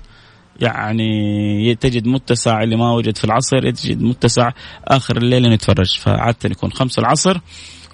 [0.61, 4.51] يعني تجد متسع اللي ما وجد في العصر تجد متسع
[4.85, 5.99] آخر الليل نتفرج.
[5.99, 7.39] فعادة يكون خمسة العصر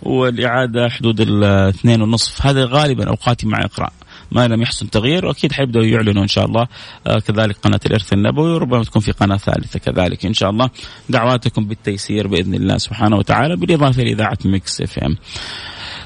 [0.02, 2.46] والإعادة حدود الاثنين ونصف.
[2.46, 3.92] هذا غالبا أوقاتي مع إقراء
[4.32, 6.66] ما لم يحصل تغيير وأكيد حيبدأوا يعلنوا إن شاء الله.
[7.06, 10.70] آه كذلك قناة الإرث النبوي وربما تكون في قناة ثالثة كذلك إن شاء الله.
[11.08, 15.16] دعواتكم بالتيسير بإذن الله سبحانه وتعالى بالإضافة لإذاعة Mix FM.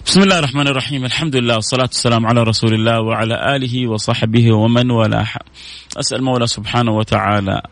[0.06, 1.04] بسم الله الرحمن الرحيم.
[1.04, 5.28] الحمد لله والصلاة والسلام على رسول الله وعلى آله وصحبه ومن والاه.
[5.96, 7.62] أسأل مولى سبحانه وتعالى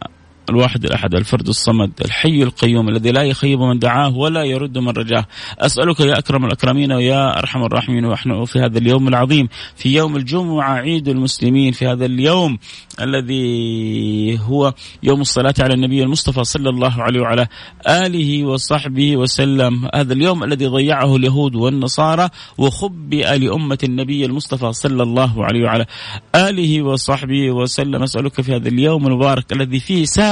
[0.50, 5.26] الواحد الأحد الفرد الصمد الحي القيوم الذي لا يخيب من دعاه ولا يرد من رجاه.
[5.58, 10.74] أسألك يا أكرم الأكرمين ويا أرحم الراحمين ونحن في هذا اليوم العظيم في يوم الجمعة
[10.74, 12.58] عيد المسلمين في هذا اليوم
[13.00, 17.46] الذي هو يوم الصلاة على النبي المصطفى صلى الله عليه وعلى
[17.88, 19.88] آله وصحبه وسلم.
[19.94, 22.28] هذا اليوم الذي ضيعه اليهود والنصارى
[22.58, 25.86] وخبئ لأمة النبي المصطفى صلى الله عليه وعلى
[26.34, 28.02] آله وصحبه وسلم.
[28.02, 30.31] أسألك في هذا اليوم المبارك الذي فيه ساعة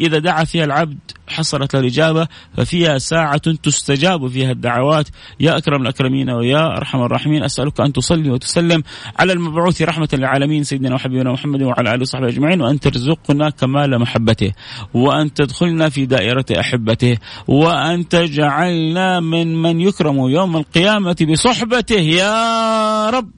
[0.00, 5.08] إذا دعا فيها العبد حصلت له الإجابة ففيها ساعة تستجاب فيها الدعوات.
[5.40, 8.82] يا أكرم الأكرمين ويا أرحم الراحمين أسألك أن تصلي وتسلم
[9.18, 14.52] على المبعوث رحمة للعالمين سيدنا وحبيبنا محمد وعلى آله وصحبه أجمعين وأن ترزقنا كمال محبته
[14.94, 17.18] وأن تدخلنا في دائرة أحبته
[17.48, 22.00] وأن تجعلنا من من يكرم يوم القيامة بصحبته.
[22.00, 23.30] يا رب.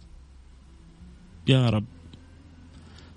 [1.49, 1.85] يا رب.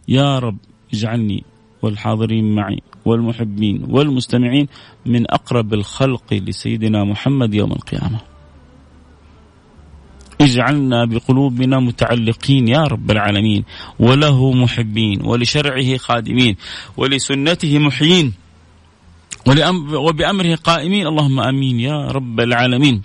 [0.07, 0.57] يا رب.
[0.93, 1.43] اجعلني
[1.81, 4.67] والحاضرين معي والمحبين والمستمعين
[5.05, 8.19] من أقرب الخلق لسيدنا محمد يوم القيامة.
[10.41, 13.63] اجعلنا بقلوبنا متعلقين يا رب العالمين
[13.99, 16.55] وله محبين ولشرعه خادمين
[16.97, 18.33] ولسنته محيين
[19.93, 23.01] وبأمره قائمين اللهم آمين يا رب العالمين.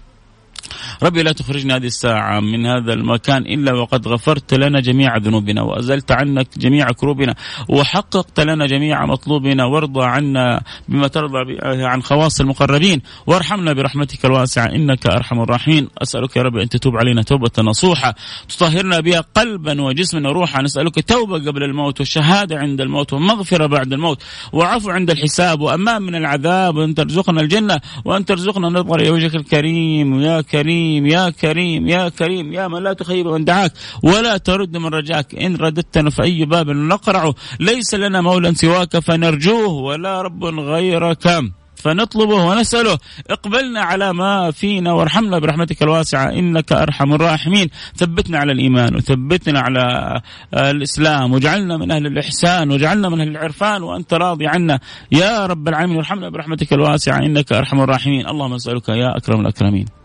[1.02, 6.12] ربي لا تخرجنا هذه الساعة من هذا المكان إلا وقد غفرت لنا جميع ذنوبنا وأزلت
[6.12, 7.34] عنا جميع كروبنا
[7.68, 15.06] وحققت لنا جميع مطلوبنا وارضى عنا بما ترضى عن خواص المقربين وارحمنا برحمتك الواسعة إنك
[15.06, 15.88] أرحم الراحمين.
[16.02, 18.14] أسألك يا رب أن تتوب علينا توبة نصوحة
[18.48, 20.62] تطهرنا بها قلبا وجسما وروحا.
[20.62, 24.22] نسألك توبة قبل الموت وشهادة عند الموت ومغفرة بعد الموت
[24.52, 25.60] وعفو عند الحساب.
[25.60, 30.83] وأمان من العذاب وأن ترزقنا الجنة وأن ترزقنا نظر إلى وجهك الكريم يا كريم.
[31.06, 33.72] يا كريم يا كريم يا من لا تخيب من دعاك
[34.02, 35.34] ولا ترد من رجاك.
[35.34, 41.44] إن رددتنا فأي باب نقرعه ليس لنا مولى سواك فنرجوه ولا رب غيرك.
[41.74, 42.98] فنطلبه ونسأله
[43.30, 47.68] اقبلنا على ما فينا وارحمنا برحمتك الواسعة إنك أرحم الراحمين.
[47.96, 50.20] ثبتنا على الإيمان وثبتنا على
[50.54, 54.80] الإسلام وجعلنا من أهل الإحسان وجعلنا من أهل العرفان وأنت راضي عنا.
[55.12, 58.28] يا رب العالمين وارحمنا برحمتك الواسعة إنك أرحم الراحمين.
[58.28, 60.03] اللهم نسألك يا أكرم الأكرمين.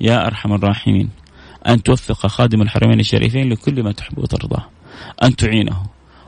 [0.00, 1.10] يا أرحم الراحمين.
[1.66, 4.64] أن توفق خادم الحرمين الشريفين لكل ما تحب وترضاه
[5.22, 5.86] أن تعينه.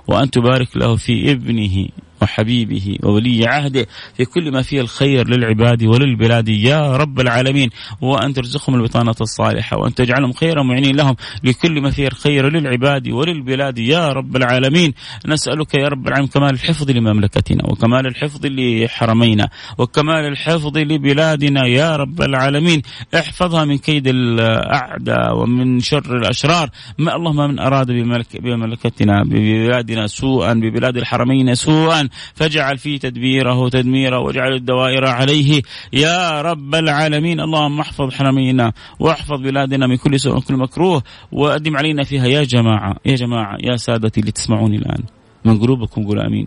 [0.08, 1.88] وأن تبارك له في ابنه.
[2.22, 6.48] وحبيبه وولي عهده في كل ما فيه الخير للعباد وللبلاد.
[6.48, 12.06] يا رب العالمين وأن ترزقهم البطانة الصالحة وأن تجعلهم خيرا معينين لهم لكل ما فيه
[12.06, 13.78] الخير للعباد وللبلاد.
[13.78, 14.94] يا رب العالمين
[15.26, 19.48] نسألك يا رب العالمين كمال الحفظ لمملكتنا وكمال الحفظ لحرمينا
[19.78, 21.66] وكمال الحفظ لبلادنا.
[21.66, 22.82] يا رب العالمين
[23.14, 26.70] احفظها من كيد الأعداء ومن شر الأشرار.
[26.98, 27.90] ما اللهم من أراد
[28.34, 32.08] بمملكتنا ببلادنا سوءا ببلاد الحرمين سوءا.
[32.34, 35.62] فاجعل في تدبيره تدميره واجعل الدوائر عليه.
[35.92, 41.02] يا رب العالمين اللهم احفظ حرمينا واحفظ بلادنا من كل سوء وكل مكروه
[41.32, 42.26] وأدم علينا فيها.
[42.26, 45.02] يا جماعة يا جماعة يا سادتي اللي تسمعوني الآن
[45.44, 46.46] من قلوبكم قولوا أمين.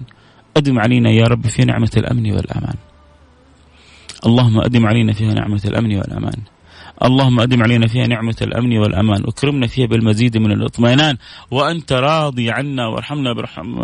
[0.58, 2.76] أدم علينا يا رب في نعمة الأمن والأمان.
[4.26, 6.53] اللهم أدم علينا فيها نعمة الأمن والأمان.
[7.04, 9.24] اللهم أدم علينا فيها نعمة الأمن والأمان.
[9.28, 11.18] اكرمنا فيها بالمزيد من الاطمئنان.
[11.52, 13.76] وأنت راضي عنا وارحمنا برحم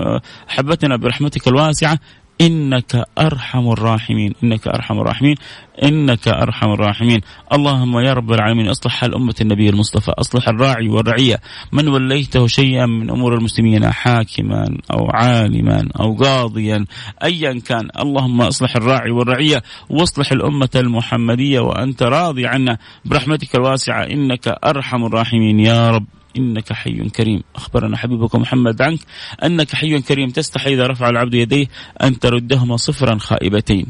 [0.48, 2.00] حبتنا برحمتك الواسعة.
[2.42, 4.34] إنك أرحم الراحمين.
[4.44, 5.36] إنك أرحم الراحمين.
[5.84, 7.22] إنك أرحم الراحمين.
[7.54, 11.42] اللهم يا رب العالمين أصلح حال أمة النبي المصطفى أصلح الراعي والرعية.
[11.72, 16.86] من وليته شيئا من أمور المسلمين حاكما أو عالما أو قاضيا
[17.24, 17.90] ايا كان.
[18.00, 22.78] اللهم أصلح الراعي والرعية واصلح الأمة المحمدية وأنت راضي عنا.
[23.06, 25.60] برحمتك الواسعة إنك أرحم الراحمين.
[25.60, 26.06] يا رب
[26.38, 27.44] إنك حي كريم.
[27.56, 29.00] أخبرنا حبيبك محمد عنك
[29.44, 30.30] أنك حي كريم.
[30.30, 31.68] تستحي إذا رفع العبد يديه
[32.04, 33.86] أن تردهما صفرا خائبتين.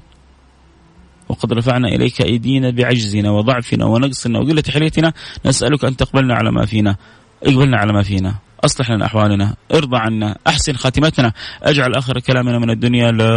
[1.30, 5.14] وقد رفعنا إليك أيدينا بعجزنا وضعفنا ونقصنا وقلة حليتنا.
[5.46, 6.96] نسألك أن تقبلنا على ما فينا.
[7.44, 8.36] اقبلنا على ما فينا.
[8.66, 11.34] أصلح لنا أحوالنا ارضى عنا أحسن خاتمتنا.
[11.64, 13.34] أجعل آخر كلامنا من الدنيا لا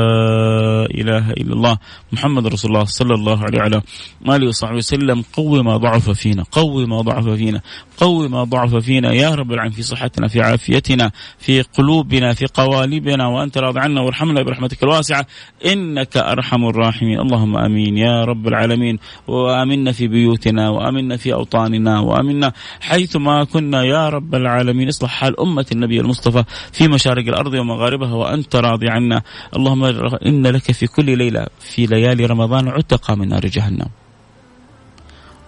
[0.91, 1.79] إله إلا الله.
[2.13, 3.83] محمد رسول الله صلى الله عليه وعلى
[4.29, 5.25] آله وصحبه وسلم.
[5.33, 7.61] قوي ما ضعف فينا قوي ما ضعف فينا
[7.97, 9.13] قوي ما ضعف فينا.
[9.13, 13.27] يا رب العالمين في صحتنا في عافيتنا في قلوبنا في قوالبنا.
[13.27, 15.27] وأنت راض عنا وارحمنا برحمتك الواسعة.
[15.67, 17.21] إنك أرحم الراحمين.
[17.21, 18.99] اللهم آمين يا رب العالمين.
[19.29, 23.85] وآمنا في بيوتنا وآمنا في أوطاننا وآمنا حيث ما كنا.
[23.85, 29.23] يا رب العالمين اصلح حال أمة النبي المصطفى في مشارق الأرض ومغاربها وأنت راضي عنا.
[29.57, 29.85] اللهم
[30.27, 33.89] إن لك في كل ليلة في ليالي رمضان عتق من نار جهنم.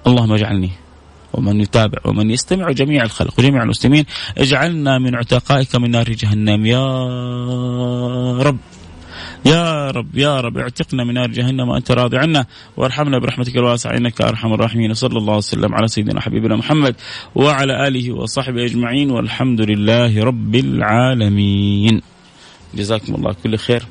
[0.07, 0.71] اللهم اجعلني
[1.33, 4.05] ومن يتابع ومن يستمع جميع الخلق وجميع المسلمين
[4.39, 6.67] اجعلنا من عتقائك من نار جهنم.
[6.67, 6.85] يا
[8.43, 8.59] رب.
[9.45, 12.47] يا رب يا رب اعتقنا من نار جهنم وأنت راضي عنا.
[12.77, 14.91] وارحمنا برحمتك الواسعة إنك أرحم الراحمين.
[14.91, 16.95] وصلى الله وسلم على سيدنا حبيبنا محمد
[17.35, 19.11] وعلى آله وصحبه أجمعين.
[19.11, 22.03] والحمد لله رب العالمين.
[22.75, 23.33] جزاكم الله.
[23.45, 23.87] كل خير.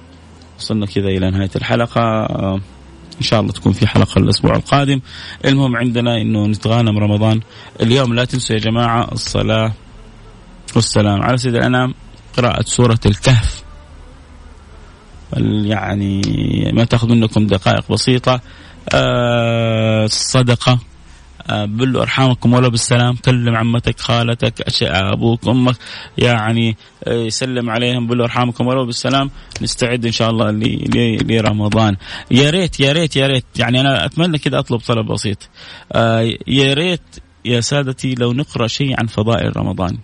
[0.60, 2.26] وصلنا كذا إلى نهاية الحلقة.
[3.18, 4.99] إن شاء الله تكون في حلقة الأسبوع القادم.
[5.45, 7.39] المهم عندنا إنه نتغانم رمضان.
[7.82, 9.74] اليوم لا تنسوا يا جماعة الصلاة
[10.76, 11.22] والسلام.
[11.22, 11.93] على سيد الأنام
[12.38, 13.62] قراءة سورة الكهف.
[15.65, 16.21] يعني
[16.73, 18.41] ما تاخذ منكم دقائق بسيطة.
[18.93, 20.79] آه الصدقه
[21.49, 23.15] آه بلوا أرحامكم ولو بالسلام.
[23.15, 25.75] كلم عمتك خالتك أبوك أمك.
[26.17, 28.07] يعني آه يسلم عليهم.
[28.07, 29.29] بلوا أرحامكم ولو بالسلام.
[29.61, 30.51] نستعد إن شاء الله
[31.23, 31.95] لرمضان.
[32.31, 33.45] يا ريت يا ريت يا ريت.
[33.59, 35.49] يعني أنا أتمنى كذا أطلب طلب بسيط.
[35.91, 37.01] آه يا ريت
[37.45, 39.97] يا سادتي لو نقرأ شيء عن فضائل رمضان.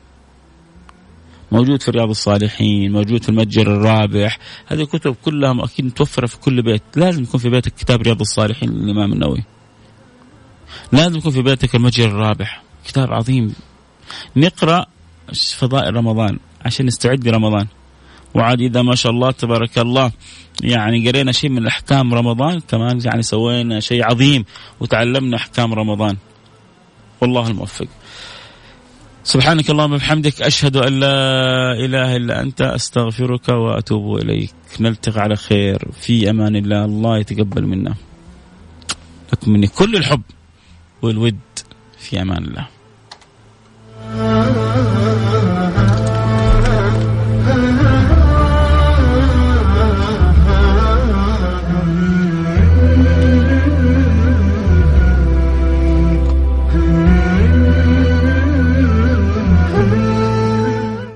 [1.52, 4.40] موجود في رياض الصالحين موجود في المتجر الرابح.
[4.68, 6.84] هذه الكتب كلها أكيد متوفرة في كل بيت.
[6.96, 9.44] لازم يكون في بيتك كتاب رياض الصالحين للإمام النووي.
[10.92, 12.64] لازم يكون في بيتك المتجر الرابح.
[12.86, 13.56] كتاب عظيم.
[14.36, 14.86] نقرأ
[15.58, 17.68] فضائل رمضان عشان نستعد لرمضان.
[18.34, 20.12] وعاد إذا ما شاء الله تبارك الله
[20.64, 24.46] يعني قرينا شيء من أحكام رمضان كمان يعني سوينا شيء عظيم
[24.80, 26.18] وتعلمنا أحكام رمضان.
[27.22, 27.88] والله الموفق.
[29.24, 34.54] سبحانك اللهم وبحمدك أشهد أن لا إله إلا أنت أستغفرك وأتوب إليك.
[34.80, 35.88] نلتقي على خير.
[36.02, 36.86] في أمان الله.
[36.86, 37.96] الله يتقبل منا.
[39.34, 40.22] لكم مني كل الحب
[41.02, 41.40] والود.
[42.00, 42.68] في أمان الله.